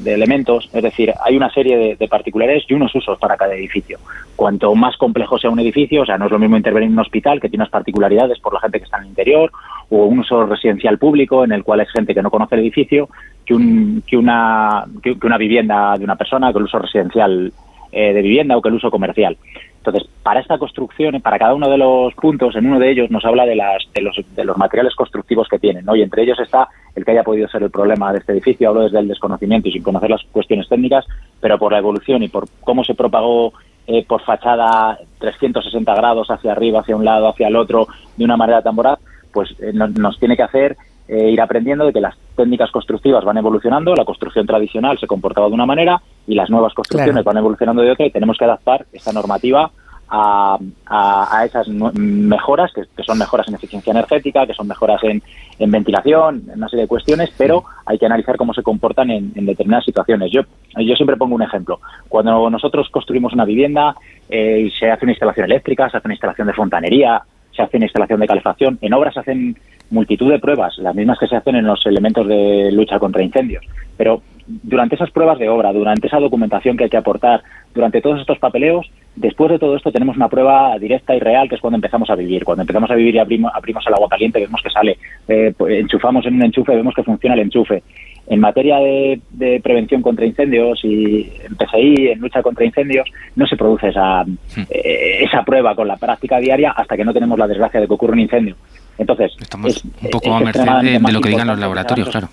elementos. 0.04 0.68
Es 0.72 0.82
decir, 0.82 1.12
hay 1.24 1.36
una 1.36 1.50
serie 1.50 1.96
de, 1.96 2.08
particularidades 2.08 2.64
y 2.68 2.74
unos 2.74 2.94
usos 2.94 3.18
para 3.18 3.36
cada 3.36 3.54
edificio. 3.54 3.98
Cuanto 4.36 4.74
más 4.74 4.96
complejo 4.96 5.38
sea 5.38 5.50
un 5.50 5.60
edificio, 5.60 6.02
o 6.02 6.06
sea, 6.06 6.18
no 6.18 6.26
es 6.26 6.32
lo 6.32 6.38
mismo 6.38 6.56
intervenir 6.56 6.88
en 6.88 6.94
un 6.94 6.98
hospital 7.00 7.40
que 7.40 7.48
tiene 7.48 7.62
unas 7.62 7.70
particularidades 7.70 8.38
por 8.40 8.52
la 8.52 8.60
gente 8.60 8.78
que 8.78 8.84
está 8.84 8.98
en 8.98 9.04
el 9.04 9.08
interior, 9.10 9.52
o 9.90 10.04
un 10.06 10.18
uso 10.18 10.44
residencial 10.46 10.98
público 10.98 11.44
en 11.44 11.52
el 11.52 11.62
cual 11.62 11.80
es 11.80 11.90
gente 11.90 12.14
que 12.14 12.22
no 12.22 12.30
conoce 12.30 12.56
el 12.56 12.62
edificio, 12.62 13.08
que, 13.46 13.54
un, 13.54 14.02
que, 14.06 14.16
una, 14.16 14.84
que 15.02 15.16
una 15.22 15.38
vivienda 15.38 15.96
de 15.96 16.04
una 16.04 16.16
persona, 16.16 16.52
que 16.52 16.58
el 16.58 16.64
uso 16.64 16.78
residencial 16.80 17.52
eh, 17.94 18.12
de 18.12 18.22
vivienda 18.22 18.56
o 18.56 18.62
que 18.62 18.68
el 18.68 18.74
uso 18.74 18.90
comercial. 18.90 19.36
Entonces, 19.76 20.08
para 20.22 20.40
esta 20.40 20.58
construcción, 20.58 21.20
para 21.20 21.38
cada 21.38 21.54
uno 21.54 21.68
de 21.68 21.78
los 21.78 22.14
puntos, 22.14 22.56
en 22.56 22.66
uno 22.66 22.78
de 22.78 22.90
ellos 22.90 23.10
nos 23.10 23.24
habla 23.24 23.44
de, 23.44 23.54
las, 23.54 23.84
de, 23.94 24.00
los, 24.02 24.16
de 24.34 24.44
los 24.44 24.56
materiales 24.56 24.94
constructivos 24.94 25.46
que 25.48 25.58
tienen, 25.58 25.84
¿no? 25.84 25.94
Y 25.94 26.02
entre 26.02 26.22
ellos 26.22 26.40
está 26.40 26.68
el 26.96 27.04
que 27.04 27.10
haya 27.10 27.22
podido 27.22 27.46
ser 27.48 27.62
el 27.62 27.70
problema 27.70 28.12
de 28.12 28.18
este 28.18 28.32
edificio, 28.32 28.68
hablo 28.68 28.82
desde 28.82 28.98
el 28.98 29.08
desconocimiento 29.08 29.68
y 29.68 29.72
sin 29.72 29.82
conocer 29.82 30.10
las 30.10 30.22
cuestiones 30.32 30.68
técnicas, 30.68 31.04
pero 31.40 31.58
por 31.58 31.72
la 31.72 31.78
evolución 31.78 32.22
y 32.22 32.28
por 32.28 32.46
cómo 32.62 32.82
se 32.82 32.94
propagó 32.94 33.52
eh, 33.86 34.04
por 34.06 34.22
fachada 34.22 34.98
360 35.18 35.94
grados 35.94 36.30
hacia 36.30 36.52
arriba, 36.52 36.80
hacia 36.80 36.96
un 36.96 37.04
lado, 37.04 37.28
hacia 37.28 37.48
el 37.48 37.56
otro, 37.56 37.86
de 38.16 38.24
una 38.24 38.36
manera 38.36 38.62
tan 38.62 38.74
voraz, 38.74 38.98
pues 39.32 39.54
eh, 39.60 39.72
nos 39.72 40.18
tiene 40.18 40.36
que 40.36 40.42
hacer 40.42 40.76
eh, 41.08 41.30
ir 41.30 41.40
aprendiendo 41.40 41.86
de 41.86 41.92
que 41.92 42.00
las 42.00 42.16
técnicas 42.36 42.70
constructivas 42.70 43.24
van 43.24 43.36
evolucionando, 43.36 43.94
la 43.94 44.04
construcción 44.04 44.46
tradicional 44.46 44.98
se 44.98 45.06
comportaba 45.06 45.48
de 45.48 45.54
una 45.54 45.66
manera 45.66 46.00
y 46.26 46.34
las 46.34 46.50
nuevas 46.50 46.74
construcciones 46.74 47.24
van 47.24 47.36
evolucionando 47.36 47.82
de 47.82 47.90
otra 47.90 48.06
y 48.06 48.10
tenemos 48.10 48.38
que 48.38 48.44
adaptar 48.44 48.86
esta 48.92 49.12
normativa 49.12 49.70
a, 50.08 50.58
a, 50.86 51.44
esas 51.44 51.66
mejoras, 51.68 52.72
que, 52.72 53.02
son 53.02 53.18
mejoras 53.18 53.48
en 53.48 53.54
eficiencia 53.54 53.90
energética, 53.90 54.46
que 54.46 54.54
son 54.54 54.68
mejoras 54.68 55.00
en, 55.02 55.22
ventilación, 55.70 56.42
en 56.48 56.58
una 56.58 56.68
serie 56.68 56.84
de 56.84 56.88
cuestiones, 56.88 57.30
pero 57.36 57.64
hay 57.86 57.98
que 57.98 58.06
analizar 58.06 58.36
cómo 58.36 58.54
se 58.54 58.62
comportan 58.62 59.10
en, 59.10 59.32
determinadas 59.46 59.84
situaciones. 59.84 60.30
Yo, 60.30 60.42
yo 60.78 60.94
siempre 60.94 61.16
pongo 61.16 61.34
un 61.34 61.42
ejemplo. 61.42 61.80
Cuando 62.08 62.48
nosotros 62.50 62.88
construimos 62.90 63.32
una 63.32 63.44
vivienda, 63.44 63.96
eh, 64.28 64.70
se 64.78 64.90
hace 64.90 65.04
una 65.04 65.12
instalación 65.12 65.46
eléctrica, 65.46 65.88
se 65.90 65.96
hace 65.96 66.06
una 66.06 66.14
instalación 66.14 66.46
de 66.46 66.54
fontanería, 66.54 67.22
se 67.54 67.62
hace 67.62 67.78
instalación 67.78 68.20
de 68.20 68.26
calefacción, 68.26 68.78
en 68.80 68.94
obras 68.94 69.14
se 69.14 69.20
hacen 69.20 69.56
multitud 69.90 70.30
de 70.30 70.38
pruebas, 70.38 70.76
las 70.78 70.94
mismas 70.94 71.18
que 71.18 71.26
se 71.26 71.36
hacen 71.36 71.56
en 71.56 71.66
los 71.66 71.84
elementos 71.86 72.26
de 72.26 72.70
lucha 72.72 72.98
contra 72.98 73.22
incendios. 73.22 73.64
Pero 73.96 74.22
durante 74.46 74.94
esas 74.94 75.10
pruebas 75.10 75.38
de 75.38 75.48
obra, 75.48 75.72
durante 75.72 76.06
esa 76.06 76.18
documentación 76.18 76.76
que 76.76 76.84
hay 76.84 76.90
que 76.90 76.96
aportar, 76.96 77.42
durante 77.74 78.00
todos 78.00 78.20
estos 78.20 78.38
papeleos, 78.38 78.90
después 79.16 79.50
de 79.50 79.58
todo 79.58 79.76
esto 79.76 79.90
tenemos 79.90 80.16
una 80.16 80.28
prueba 80.28 80.78
directa 80.78 81.14
y 81.14 81.20
real 81.20 81.48
que 81.48 81.56
es 81.56 81.60
cuando 81.60 81.76
empezamos 81.76 82.10
a 82.10 82.14
vivir. 82.14 82.44
Cuando 82.44 82.62
empezamos 82.62 82.90
a 82.90 82.94
vivir 82.94 83.14
y 83.14 83.18
abrimos, 83.18 83.52
el 83.86 83.94
agua 83.94 84.08
caliente, 84.08 84.40
vemos 84.40 84.60
que 84.62 84.70
sale, 84.70 84.98
eh, 85.28 85.52
pues, 85.56 85.80
enchufamos 85.80 86.26
en 86.26 86.34
un 86.34 86.44
enchufe, 86.44 86.74
vemos 86.74 86.94
que 86.94 87.02
funciona 87.02 87.34
el 87.34 87.42
enchufe. 87.42 87.82
En 88.26 88.40
materia 88.40 88.78
de, 88.78 89.60
prevención 89.62 90.00
contra 90.00 90.24
incendios 90.24 90.80
y 90.82 91.30
en 91.44 91.56
PCI, 91.56 92.08
en 92.12 92.20
lucha 92.20 92.42
contra 92.42 92.64
incendios, 92.64 93.08
no 93.36 93.46
se 93.46 93.56
produce 93.56 93.88
esa, 93.88 94.24
eh, 94.70 95.24
esa 95.24 95.42
prueba 95.42 95.74
con 95.74 95.88
la 95.88 95.96
práctica 95.96 96.38
diaria 96.38 96.70
hasta 96.70 96.96
que 96.96 97.04
no 97.04 97.12
tenemos 97.12 97.38
la 97.38 97.46
desgracia 97.46 97.80
de 97.80 97.86
que 97.86 97.92
ocurra 97.92 98.14
un 98.14 98.20
incendio. 98.20 98.56
Entonces, 98.96 99.32
estamos 99.40 99.84
un 99.84 100.10
poco 100.10 100.32
a 100.32 100.40
merced 100.40 100.64
de, 100.64 101.12
lo 101.12 101.20
que 101.20 101.28
digan 101.30 101.48
los 101.48 101.58
laboratorios, 101.58 102.08
claro. 102.08 102.28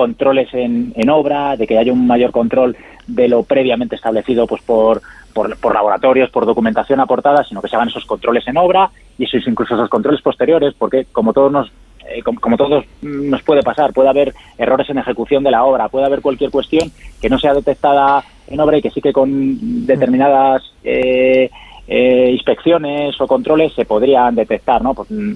Controles 0.00 0.48
en, 0.54 0.94
en 0.96 1.10
obra, 1.10 1.58
de 1.58 1.66
que 1.66 1.76
haya 1.76 1.92
un 1.92 2.06
mayor 2.06 2.30
control 2.30 2.74
de 3.06 3.28
lo 3.28 3.42
previamente 3.42 3.96
establecido 3.96 4.46
pues 4.46 4.62
por, 4.62 5.02
por, 5.34 5.74
laboratorios, 5.74 6.30
por 6.30 6.46
documentación 6.46 7.00
aportada, 7.00 7.44
sino 7.44 7.60
que 7.60 7.68
se 7.68 7.76
hagan 7.76 7.88
esos 7.88 8.06
controles 8.06 8.48
en 8.48 8.56
obra 8.56 8.90
y 9.18 9.24
esos, 9.24 9.46
incluso 9.46 9.74
esos 9.74 9.90
controles 9.90 10.22
posteriores, 10.22 10.72
porque 10.72 11.04
como 11.12 11.34
todos 11.34 11.52
nos 11.52 11.70
eh, 12.08 12.22
como, 12.22 12.56
todos 12.56 12.86
nos 13.02 13.42
puede 13.42 13.62
pasar, 13.62 13.92
puede 13.92 14.08
haber 14.08 14.32
errores 14.56 14.88
en 14.88 14.96
ejecución 14.96 15.44
de 15.44 15.50
la 15.50 15.64
obra, 15.64 15.90
puede 15.90 16.06
haber 16.06 16.22
cualquier 16.22 16.50
cuestión 16.50 16.90
que 17.20 17.28
no 17.28 17.38
sea 17.38 17.52
detectada 17.52 18.24
en 18.48 18.58
obra 18.58 18.78
y 18.78 18.82
que 18.82 18.90
sí 18.90 19.02
que 19.02 19.12
con 19.12 19.84
determinadas 19.86 20.62
eh, 20.82 21.50
inspecciones 21.86 23.20
o 23.20 23.26
controles 23.26 23.74
se 23.74 23.84
podrían 23.84 24.34
detectar, 24.34 24.80
¿no? 24.80 24.94
Pues, 24.94 25.10
mm, 25.10 25.34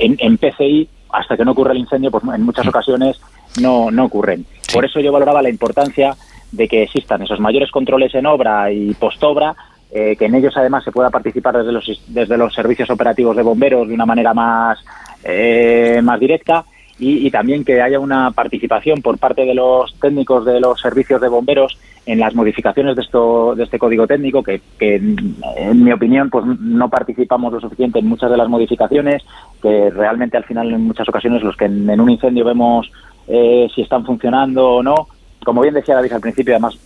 en, 0.00 0.16
en, 0.18 0.36
PCI, 0.36 0.88
hasta 1.10 1.36
que 1.36 1.44
no 1.44 1.52
ocurre 1.52 1.72
el 1.72 1.78
incendio, 1.78 2.10
pues 2.10 2.24
en 2.24 2.42
muchas 2.42 2.66
ocasiones 2.66 3.20
no, 3.60 3.90
no 3.90 4.04
ocurren. 4.04 4.46
Por 4.72 4.84
eso 4.84 5.00
yo 5.00 5.12
valoraba 5.12 5.42
la 5.42 5.50
importancia 5.50 6.16
de 6.52 6.68
que 6.68 6.82
existan 6.82 7.22
esos 7.22 7.40
mayores 7.40 7.70
controles 7.70 8.14
en 8.14 8.26
obra 8.26 8.70
y 8.70 8.94
postobra, 8.94 9.54
eh, 9.92 10.16
que 10.16 10.26
en 10.26 10.34
ellos 10.34 10.56
además 10.56 10.84
se 10.84 10.92
pueda 10.92 11.10
participar 11.10 11.56
desde 11.58 11.72
los, 11.72 12.02
desde 12.08 12.36
los 12.36 12.54
servicios 12.54 12.90
operativos 12.90 13.36
de 13.36 13.42
bomberos 13.42 13.88
de 13.88 13.94
una 13.94 14.06
manera 14.06 14.34
más, 14.34 14.78
eh, 15.22 16.00
más 16.02 16.18
directa 16.18 16.64
y, 16.98 17.30
también 17.30 17.64
que 17.64 17.82
haya 17.82 17.98
una 17.98 18.30
participación 18.30 19.02
por 19.02 19.18
parte 19.18 19.44
de 19.44 19.54
los 19.54 19.98
técnicos 20.00 20.44
de 20.44 20.60
los 20.60 20.80
servicios 20.80 21.20
de 21.20 21.28
bomberos 21.28 21.76
en 22.06 22.20
las 22.20 22.34
modificaciones 22.34 22.94
de, 22.94 23.02
esto, 23.02 23.54
de 23.56 23.64
este 23.64 23.78
código 23.78 24.06
técnico, 24.06 24.44
que, 24.44 24.60
en 24.80 25.84
mi 25.84 25.90
opinión 25.90 26.30
pues 26.30 26.44
no 26.44 26.88
participamos 26.88 27.52
lo 27.52 27.60
suficiente 27.60 27.98
en 27.98 28.06
muchas 28.06 28.30
de 28.30 28.36
las 28.36 28.48
modificaciones, 28.48 29.24
que 29.60 29.90
realmente 29.90 30.36
al 30.36 30.44
final 30.44 30.72
en 30.72 30.82
muchas 30.82 31.08
ocasiones 31.08 31.42
los 31.42 31.56
que 31.56 31.64
en, 31.64 32.00
un 32.00 32.10
incendio 32.10 32.44
vemos 32.44 32.90
eh, 33.28 33.68
si 33.74 33.82
están 33.82 34.04
funcionando 34.04 34.76
o 34.76 34.82
no, 34.82 35.08
como 35.44 35.62
bien 35.62 35.74
decía 35.74 35.94
David 35.94 36.12
al 36.12 36.20
principio, 36.20 36.54
además 36.54 36.78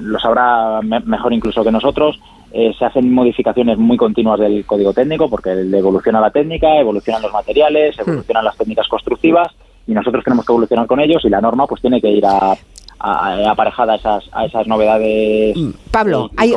lo 0.00 0.18
sabrá 0.18 0.80
mejor 0.82 1.32
incluso 1.32 1.62
que 1.62 1.70
nosotros, 1.70 2.18
eh, 2.52 2.72
se 2.78 2.84
hacen 2.84 3.12
modificaciones 3.12 3.78
muy 3.78 3.96
continuas 3.96 4.40
del 4.40 4.66
código 4.66 4.92
técnico 4.92 5.28
porque 5.30 5.50
evoluciona 5.52 6.20
la 6.20 6.30
técnica, 6.30 6.76
evolucionan 6.78 7.22
los 7.22 7.32
materiales, 7.32 7.96
hmm. 7.96 8.10
evolucionan 8.10 8.44
las 8.44 8.56
técnicas 8.56 8.88
constructivas 8.88 9.48
y 9.86 9.92
nosotros 9.92 10.22
tenemos 10.22 10.44
que 10.44 10.52
evolucionar 10.52 10.86
con 10.86 11.00
ellos 11.00 11.24
y 11.24 11.30
la 11.30 11.40
norma 11.40 11.66
pues 11.66 11.80
tiene 11.80 12.00
que 12.00 12.10
ir 12.10 12.24
a, 12.26 12.54
aparejada 13.02 13.94
a 13.94 13.96
esas, 13.96 14.24
a 14.32 14.44
esas 14.46 14.66
novedades. 14.66 15.56
Pablo, 15.90 16.30
hay, 16.36 16.54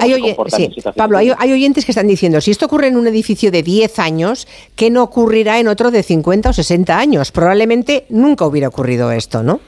Pablo 0.96 1.18
hay, 1.18 1.32
hay, 1.38 1.52
oyentes 1.52 1.86
que 1.86 1.92
están 1.92 2.08
diciendo, 2.08 2.40
si 2.42 2.52
esto 2.52 2.68
ocurre 2.68 2.88
en 2.88 2.98
un 2.98 3.08
edificio 3.08 3.52
de 3.52 3.64
10 3.64 4.00
años, 4.00 4.48
¿qué 4.76 4.90
no 4.90 5.04
ocurrirá 5.04 5.60
en 5.60 5.68
otro 5.68 5.92
de 5.92 6.04
50 6.04 6.50
o 6.50 6.54
60 6.54 6.98
años? 6.98 7.32
Probablemente 7.32 8.06
nunca 8.10 8.46
hubiera 8.46 8.68
ocurrido 8.68 9.12
esto, 9.12 9.44
¿no? 9.44 9.60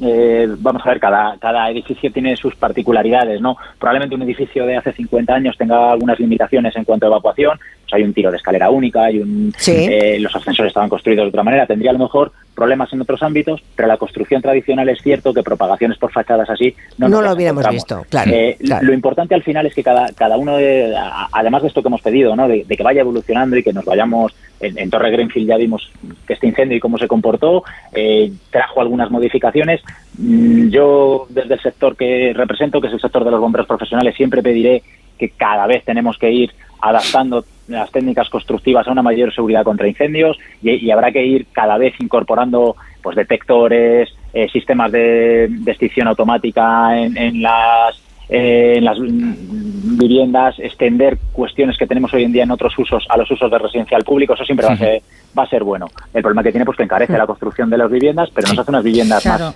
Eh, 0.00 0.46
vamos 0.58 0.82
a 0.84 0.90
ver, 0.90 1.00
cada, 1.00 1.36
cada 1.38 1.70
edificio 1.70 2.12
tiene 2.12 2.36
sus 2.36 2.54
particularidades, 2.54 3.40
¿no? 3.40 3.56
Probablemente 3.78 4.14
un 4.14 4.22
edificio 4.22 4.64
de 4.64 4.76
hace 4.76 4.92
50 4.92 5.34
años 5.34 5.56
tenga 5.58 5.92
algunas 5.92 6.18
limitaciones 6.20 6.76
en 6.76 6.84
cuanto 6.84 7.06
a 7.06 7.08
evacuación, 7.08 7.58
pues 7.58 7.92
hay 7.94 8.02
un 8.02 8.12
tiro 8.12 8.30
de 8.30 8.36
escalera 8.36 8.70
única, 8.70 9.04
hay 9.04 9.18
un, 9.18 9.52
eh, 9.66 10.18
los 10.20 10.34
ascensores 10.36 10.70
estaban 10.70 10.88
construidos 10.88 11.24
de 11.24 11.28
otra 11.30 11.42
manera, 11.42 11.66
tendría 11.66 11.90
a 11.90 11.94
lo 11.94 12.00
mejor 12.00 12.32
problemas 12.54 12.92
en 12.92 13.00
otros 13.00 13.22
ámbitos, 13.22 13.62
pero 13.76 13.86
la 13.88 13.96
construcción 13.96 14.42
tradicional 14.42 14.88
es 14.88 15.00
cierto 15.00 15.32
que 15.32 15.44
propagaciones 15.44 15.96
por 15.96 16.10
fachadas 16.10 16.50
así 16.50 16.74
no, 16.98 17.08
lo 17.08 17.32
hubiéramos 17.32 17.64
visto. 17.70 18.04
Eh, 18.26 18.56
claro, 18.58 18.84
Lo 18.84 18.92
importante 18.92 19.34
al 19.34 19.44
final 19.44 19.66
es 19.66 19.74
que 19.74 19.84
cada, 19.84 20.12
cada 20.12 20.36
uno, 20.36 20.56
de, 20.56 20.92
además 21.32 21.62
de 21.62 21.68
esto 21.68 21.82
que 21.82 21.88
hemos 21.88 22.02
pedido, 22.02 22.34
¿no? 22.34 22.48
de, 22.48 22.64
que 22.64 22.82
vaya 22.82 23.02
evolucionando 23.02 23.56
y 23.56 23.62
que 23.62 23.72
nos 23.72 23.84
vayamos, 23.84 24.34
en, 24.60 24.90
Torre 24.90 25.12
Greenfield 25.12 25.48
ya 25.48 25.56
vimos 25.56 25.90
que 26.26 26.34
este 26.34 26.48
incendio 26.48 26.76
y 26.76 26.80
cómo 26.80 26.98
se 26.98 27.06
comportó, 27.06 27.62
eh, 27.94 28.32
trajo 28.50 28.80
algunas 28.80 29.10
modificaciones. 29.10 29.80
Mm, 30.18 30.68
yo 30.68 31.26
desde 31.28 31.54
el 31.54 31.60
sector 31.60 31.96
que 31.96 32.32
represento, 32.34 32.80
que 32.80 32.88
es 32.88 32.92
el 32.92 33.00
sector 33.00 33.24
de 33.24 33.30
los 33.30 33.40
bomberos 33.40 33.68
profesionales, 33.68 34.16
siempre 34.16 34.42
pediré 34.42 34.82
que 35.16 35.30
cada 35.30 35.66
vez 35.66 35.84
tenemos 35.84 36.18
que 36.18 36.30
ir 36.30 36.50
adaptando 36.80 37.44
las 37.68 37.90
técnicas 37.90 38.28
constructivas 38.28 38.86
a 38.86 38.92
una 38.92 39.02
mayor 39.02 39.34
seguridad 39.34 39.64
contra 39.64 39.88
incendios 39.88 40.38
y, 40.62 40.90
habrá 40.90 41.12
que 41.12 41.24
ir 41.24 41.46
cada 41.52 41.76
vez 41.76 41.94
incorporando 42.00 42.76
pues 43.02 43.16
detectores, 43.16 44.08
eh, 44.32 44.48
sistemas 44.48 44.90
de, 44.92 45.44
extinción 45.66 46.08
automática 46.08 46.98
en, 46.98 47.42
las 47.42 48.00
en 48.28 48.84
las 48.84 48.98
viviendas, 49.00 50.58
extender 50.58 51.18
cuestiones 51.32 51.76
que 51.78 51.86
tenemos 51.86 52.12
hoy 52.14 52.24
en 52.24 52.32
día 52.32 52.42
en 52.44 52.50
otros 52.50 52.78
usos 52.78 53.06
a 53.08 53.16
los 53.16 53.30
usos 53.30 53.50
de 53.50 53.58
residencial 53.58 54.04
público, 54.04 54.34
eso 54.34 54.44
siempre 54.44 54.66
va 54.66 54.72
a 54.72 54.76
ser 54.76 55.02
va 55.38 55.42
a 55.44 55.48
ser 55.48 55.64
bueno. 55.64 55.86
El 56.12 56.22
problema 56.22 56.42
que 56.42 56.52
tiene 56.52 56.64
pues 56.64 56.76
que 56.76 56.84
encarece 56.84 57.16
la 57.16 57.26
construcción 57.26 57.70
de 57.70 57.78
las 57.78 57.90
viviendas, 57.90 58.30
pero 58.34 58.48
nos 58.48 58.58
hace 58.58 58.70
unas 58.70 58.84
viviendas 58.84 59.24
más 59.26 59.54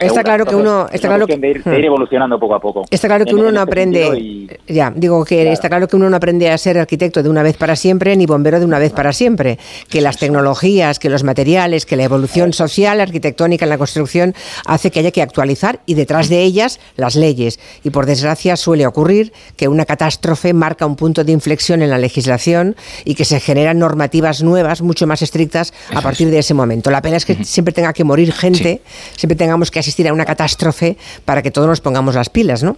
está 0.00 0.22
claro 0.22 0.46
que 0.46 0.54
uno 0.54 0.86
está 0.92 1.08
claro 1.08 1.26
que, 1.26 1.36
de 1.36 1.50
ir, 1.50 1.62
hmm. 1.64 1.72
evolucionando 1.72 2.38
poco 2.38 2.54
a 2.54 2.60
poco. 2.60 2.84
Está 2.90 3.08
claro 3.08 3.24
que 3.24 3.34
uno 3.34 3.50
no 3.50 3.60
aprende 3.60 4.48
ya 4.66 4.92
digo 4.94 5.24
que 5.24 5.52
está 5.52 5.68
claro 5.68 5.88
que 5.88 5.96
uno 5.96 6.08
no 6.10 6.16
aprende 6.16 6.50
a 6.50 6.58
ser 6.58 6.78
arquitecto 6.78 7.22
de 7.22 7.28
una 7.28 7.42
vez 7.42 7.56
para 7.56 7.76
siempre 7.76 8.16
ni 8.16 8.26
bombero 8.26 8.58
de 8.58 8.66
una 8.66 8.78
vez 8.78 8.92
para 8.92 9.12
siempre. 9.12 9.58
Que 9.88 10.00
las 10.00 10.18
tecnologías, 10.18 10.98
que 10.98 11.08
los 11.08 11.24
materiales, 11.24 11.86
que 11.86 11.96
la 11.96 12.04
evolución 12.04 12.52
social, 12.52 13.00
arquitectónica 13.00 13.64
en 13.64 13.70
la 13.70 13.78
construcción 13.78 14.34
hace 14.66 14.90
que 14.90 15.00
haya 15.00 15.10
que 15.10 15.22
actualizar 15.22 15.80
y 15.86 15.94
detrás 15.94 16.28
de 16.28 16.42
ellas 16.42 16.80
las 16.96 17.16
leyes. 17.16 17.60
Y 17.82 17.90
por 17.90 18.06
desgracia 18.06 18.56
suele 18.56 18.86
ocurrir 18.86 19.32
que 19.56 19.68
una 19.68 19.84
catástrofe 19.84 20.52
marca 20.52 20.86
un 20.86 20.96
punto 20.96 21.24
de 21.24 21.32
inflexión 21.32 21.82
en 21.82 21.90
la 21.90 21.98
legislación 21.98 22.76
y 23.04 23.14
que 23.14 23.24
se 23.24 23.40
generan 23.40 23.78
normativas 23.78 24.42
nuevas 24.42 24.82
mucho 24.82 25.06
más 25.06 25.22
estrictas 25.22 25.72
a 25.94 26.00
partir 26.02 26.30
de 26.30 26.38
ese 26.38 26.54
momento. 26.54 26.90
La 26.90 27.02
pena 27.02 27.16
es 27.16 27.24
que 27.24 27.44
siempre 27.44 27.72
tenga 27.72 27.92
que 27.92 28.04
morir 28.04 28.32
gente, 28.32 28.82
siempre 29.16 29.36
tengamos 29.36 29.70
que 29.70 29.73
asistir 29.78 30.08
a 30.08 30.12
una 30.12 30.24
catástrofe 30.24 30.96
para 31.24 31.42
que 31.42 31.50
todos 31.50 31.68
nos 31.68 31.80
pongamos 31.80 32.14
las 32.14 32.30
pilas, 32.30 32.62
¿no? 32.62 32.76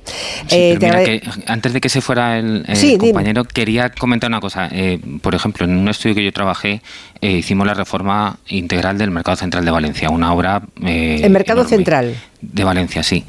Eh, 0.50 1.20
antes 1.46 1.72
de 1.72 1.80
que 1.80 1.88
se 1.88 2.00
fuera 2.00 2.38
el, 2.38 2.64
compañero, 2.98 3.44
quería 3.44 3.90
comentar 3.90 4.30
una 4.30 4.40
cosa. 4.40 4.68
Eh, 4.72 4.98
por 5.20 5.34
ejemplo, 5.34 5.64
en 5.64 5.76
un 5.76 5.88
estudio 5.88 6.14
que 6.14 6.24
yo 6.24 6.32
trabajé, 6.32 6.82
eh, 7.20 7.32
hicimos 7.32 7.66
la 7.66 7.74
reforma 7.74 8.38
integral 8.48 8.98
del 8.98 9.10
Mercado 9.10 9.36
Central 9.36 9.64
de 9.64 9.70
Valencia, 9.70 10.10
una 10.10 10.32
obra... 10.32 10.62
¿El 10.82 11.30
Mercado 11.30 11.64
Central? 11.64 12.16
De 12.40 12.64
Valencia, 12.64 13.02
sí 13.02 13.24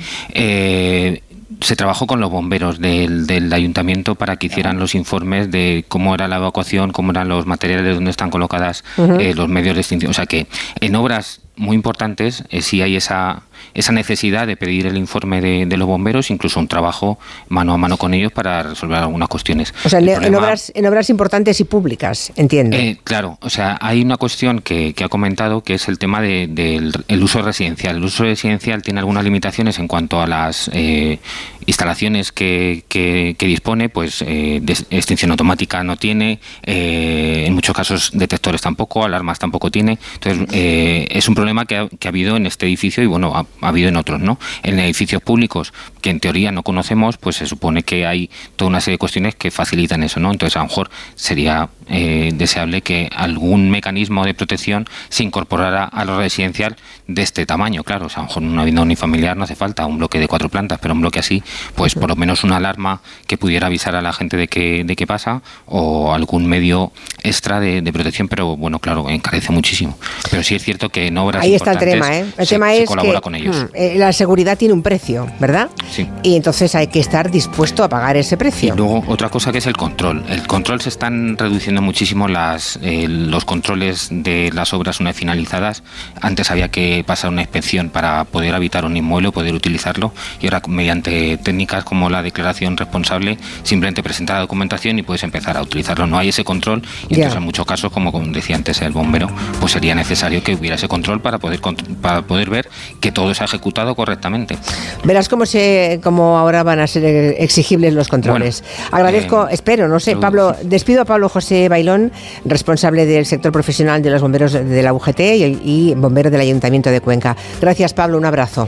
se 1.61 1.75
trabajó 1.75 2.07
con 2.07 2.19
los 2.19 2.29
bomberos 2.29 2.79
del, 2.79 3.25
del, 3.25 3.51
ayuntamiento 3.51 4.15
para 4.15 4.35
que 4.35 4.47
hicieran 4.47 4.79
los 4.79 4.95
informes 4.95 5.49
de 5.49 5.85
cómo 5.87 6.13
era 6.13 6.27
la 6.27 6.35
evacuación, 6.35 6.91
cómo 6.91 7.11
eran 7.11 7.29
los 7.29 7.45
materiales, 7.45 7.95
donde 7.95 8.11
están 8.11 8.29
colocadas 8.29 8.83
los 8.97 9.47
medios 9.47 9.75
de 9.75 9.81
extinción. 9.81 10.11
O 10.11 10.13
sea 10.13 10.25
que 10.25 10.47
en 10.81 10.95
obras 10.95 11.41
muy 11.57 11.75
importantes 11.75 12.43
eh, 12.49 12.61
si 12.61 12.81
hay 12.81 12.95
esa, 12.95 13.41
esa 13.73 13.91
necesidad 13.91 14.47
de 14.47 14.55
pedir 14.55 14.87
el 14.87 14.97
informe 14.97 15.41
de, 15.41 15.77
los 15.77 15.87
bomberos, 15.87 16.31
incluso 16.31 16.59
un 16.59 16.67
trabajo 16.67 17.19
mano 17.49 17.73
a 17.73 17.77
mano 17.77 17.97
con 17.97 18.13
ellos 18.13 18.31
para 18.31 18.63
resolver 18.63 18.97
algunas 18.97 19.29
cuestiones. 19.29 19.73
O 19.83 19.89
sea, 19.89 19.99
en, 19.99 20.35
obras, 20.35 20.71
en 20.73 20.85
obras 20.85 21.09
importantes 21.09 21.59
y 21.59 21.65
públicas, 21.65 22.31
entiendo. 22.35 22.77
Eh, 22.77 22.99
claro, 23.03 23.37
o 23.41 23.49
sea, 23.49 23.77
hay 23.81 24.01
una 24.01 24.17
cuestión 24.17 24.61
que, 24.61 24.93
que 24.93 25.03
ha 25.03 25.09
comentado 25.09 25.61
que 25.61 25.75
es 25.75 25.87
el 25.87 25.99
tema 25.99 26.21
del 26.21 26.55
de, 26.55 27.17
uso 27.21 27.41
residencial. 27.41 27.97
El 27.97 28.03
uso 28.03 28.23
residencial 28.23 28.81
tiene 28.81 28.99
algunas 28.99 29.23
limitaciones 29.23 29.79
en 29.79 29.87
cuanto 29.87 30.21
a 30.21 30.27
las 30.27 30.69
eh, 30.73 31.19
instalaciones 31.67 32.31
que, 32.31 32.83
que, 32.87 33.35
dispone, 33.39 33.89
pues 33.89 34.23
eh, 34.23 34.61
extinción 34.89 35.31
automática 35.31 35.83
no 35.83 35.97
tiene, 35.97 36.39
en 36.63 37.53
muchos 37.53 37.75
casos 37.75 38.11
detectores 38.13 38.61
tampoco, 38.61 39.05
alarmas 39.05 39.37
tampoco 39.37 39.69
tiene. 39.69 39.99
Entonces, 40.15 40.47
es 40.51 41.29
un 41.29 41.35
problema 41.35 41.65
que 41.65 41.77
ha, 41.77 41.89
habido 42.07 42.35
en 42.35 42.47
este 42.47 42.65
edificio 42.65 43.03
y 43.03 43.05
bueno, 43.05 43.35
ha, 43.35 43.67
habido 43.67 43.89
en 43.89 43.97
otros, 43.97 44.19
¿no? 44.19 44.39
En 44.63 44.79
edificios 44.79 45.21
públicos 45.21 45.73
que 46.01 46.09
en 46.09 46.19
teoría 46.19 46.51
no 46.51 46.63
conocemos, 46.63 47.17
pues 47.17 47.35
se 47.35 47.45
supone 47.45 47.83
que 47.83 48.05
hay 48.05 48.29
toda 48.55 48.69
una 48.69 48.81
serie 48.81 48.95
de 48.95 48.99
cuestiones 48.99 49.35
que 49.35 49.51
facilitan 49.51 50.03
eso, 50.03 50.19
¿no? 50.19 50.31
Entonces 50.31 50.55
a 50.55 50.59
lo 50.59 50.65
mejor 50.65 50.89
sería 51.15 51.69
eh, 51.89 52.31
deseable 52.33 52.81
que 52.81 53.09
algún 53.15 53.69
mecanismo 53.69 54.25
de 54.25 54.33
protección 54.33 54.85
se 55.09 55.23
incorporara 55.23 55.85
a 55.85 56.05
lo 56.05 56.17
residencial 56.17 56.75
de 57.07 57.21
este 57.21 57.45
tamaño, 57.45 57.83
claro, 57.83 58.07
o 58.07 58.09
sea, 58.09 58.19
a 58.19 58.21
lo 58.23 58.27
mejor 58.27 58.43
una 58.43 58.63
vivienda 58.63 58.81
unifamiliar 58.81 59.37
no 59.37 59.45
hace 59.45 59.55
falta 59.55 59.85
un 59.85 59.97
bloque 59.97 60.19
de 60.19 60.27
cuatro 60.27 60.49
plantas, 60.49 60.79
pero 60.81 60.93
un 60.93 61.01
bloque 61.01 61.19
así, 61.19 61.43
pues 61.75 61.95
por 61.95 62.09
lo 62.09 62.15
menos 62.15 62.43
una 62.43 62.57
alarma 62.57 63.01
que 63.27 63.37
pudiera 63.37 63.67
avisar 63.67 63.95
a 63.95 64.01
la 64.01 64.13
gente 64.13 64.37
de 64.37 64.47
qué 64.47 64.83
de 64.85 64.95
qué 64.95 65.07
pasa 65.07 65.41
o 65.65 66.13
algún 66.13 66.45
medio 66.45 66.91
extra 67.23 67.59
de, 67.59 67.91
protección, 67.91 68.27
pero 68.27 68.55
bueno, 68.55 68.79
claro, 68.79 69.09
encarece 69.09 69.51
muchísimo. 69.51 69.97
Pero 70.29 70.43
sí 70.43 70.55
es 70.55 70.63
cierto 70.63 70.89
que 70.89 71.11
no 71.11 71.29
Ahí 71.33 71.55
está 71.55 71.73
el 71.73 71.79
tema, 71.79 72.17
¿eh? 72.17 72.25
El 72.37 72.47
tema 72.47 72.73
es 72.73 72.89
que 72.89 73.29
mm, 73.29 73.69
eh, 73.73 73.95
la 73.97 74.13
seguridad 74.13 74.57
tiene 74.57 74.73
un 74.73 74.81
precio, 74.81 75.27
¿verdad? 75.39 75.69
Sí. 75.91 76.07
Y 76.23 76.35
entonces 76.35 76.73
hay 76.75 76.87
que 76.87 76.99
estar 76.99 77.29
dispuesto 77.31 77.83
a 77.83 77.89
pagar 77.89 78.17
ese 78.17 78.37
precio. 78.37 78.73
Y 78.73 78.77
luego 78.77 79.03
otra 79.07 79.29
cosa 79.29 79.51
que 79.51 79.57
es 79.57 79.67
el 79.67 79.75
control. 79.75 80.23
El 80.29 80.47
control 80.47 80.81
se 80.81 80.89
están 80.89 81.37
reduciendo 81.37 81.81
muchísimo 81.81 82.27
las, 82.27 82.79
eh, 82.81 83.07
los 83.07 83.45
controles 83.45 84.07
de 84.11 84.51
las 84.53 84.73
obras 84.73 84.99
una 84.99 85.09
vez 85.09 85.17
finalizadas. 85.17 85.83
Antes 86.21 86.51
había 86.51 86.69
que 86.69 87.03
pasar 87.05 87.31
una 87.31 87.41
inspección 87.41 87.89
para 87.89 88.23
poder 88.25 88.55
habitar 88.55 88.85
un 88.85 88.95
inmueble 88.95 89.29
o 89.29 89.31
poder 89.31 89.53
utilizarlo 89.53 90.13
y 90.39 90.45
ahora 90.45 90.61
mediante 90.67 91.37
técnicas 91.47 91.85
como 91.85 92.09
la 92.09 92.21
declaración 92.21 92.75
responsable 92.75 93.37
simplemente 93.63 94.03
presenta 94.03 94.33
la 94.33 94.41
documentación 94.41 94.99
y 94.99 95.01
puedes 95.01 95.23
empezar 95.23 95.55
a 95.55 95.61
utilizarlo. 95.61 96.05
No 96.05 96.17
hay 96.17 96.27
ese 96.27 96.43
control 96.43 96.81
y 97.07 97.13
entonces 97.13 97.37
en 97.37 97.43
muchos 97.43 97.65
casos, 97.65 97.89
como 97.89 98.11
decía 98.33 98.57
antes 98.57 98.81
el 98.81 98.91
bombero, 98.91 99.29
pues 99.61 99.71
sería 99.71 99.95
necesario 99.95 100.43
que 100.43 100.55
hubiera 100.55 100.75
ese 100.75 100.89
control 100.89 101.21
para 101.21 101.37
poder, 101.37 101.61
para 102.01 102.23
poder 102.23 102.49
ver 102.49 102.67
que 102.99 103.13
todo 103.13 103.33
se 103.33 103.43
ha 103.43 103.45
ejecutado 103.45 103.95
correctamente. 103.95 104.57
Verás 105.05 105.29
cómo, 105.29 105.45
se, 105.45 106.01
cómo 106.03 106.37
ahora 106.37 106.63
van 106.63 106.79
a 106.81 106.87
ser 106.87 107.05
exigibles 107.39 107.93
los 107.93 108.09
controles. 108.09 108.65
Agradezco, 108.91 109.47
eh, 109.47 109.53
espero, 109.53 109.87
no 109.87 110.01
sé, 110.01 110.17
Pablo, 110.17 110.53
despido 110.63 111.03
a 111.03 111.05
Pablo 111.05 111.29
José 111.29 111.69
Bailón, 111.69 112.11
responsable 112.43 113.05
del 113.05 113.25
sector 113.25 113.53
profesional 113.53 114.01
de 114.01 114.09
los 114.09 114.21
bomberos 114.21 114.51
de 114.51 114.83
la 114.83 114.91
UGT 114.91 115.19
y, 115.21 115.43
y 115.63 115.95
bombero 115.95 116.29
del 116.29 116.41
Ayuntamiento 116.41 116.89
de 116.89 116.99
Cuenca. 116.99 117.37
Gracias, 117.61 117.93
Pablo, 117.93 118.17
un 118.17 118.25
abrazo. 118.25 118.67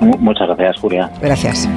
Muchas 0.00 0.48
gracias, 0.48 0.78
Julia. 0.78 1.10
Gracias. 1.20 1.68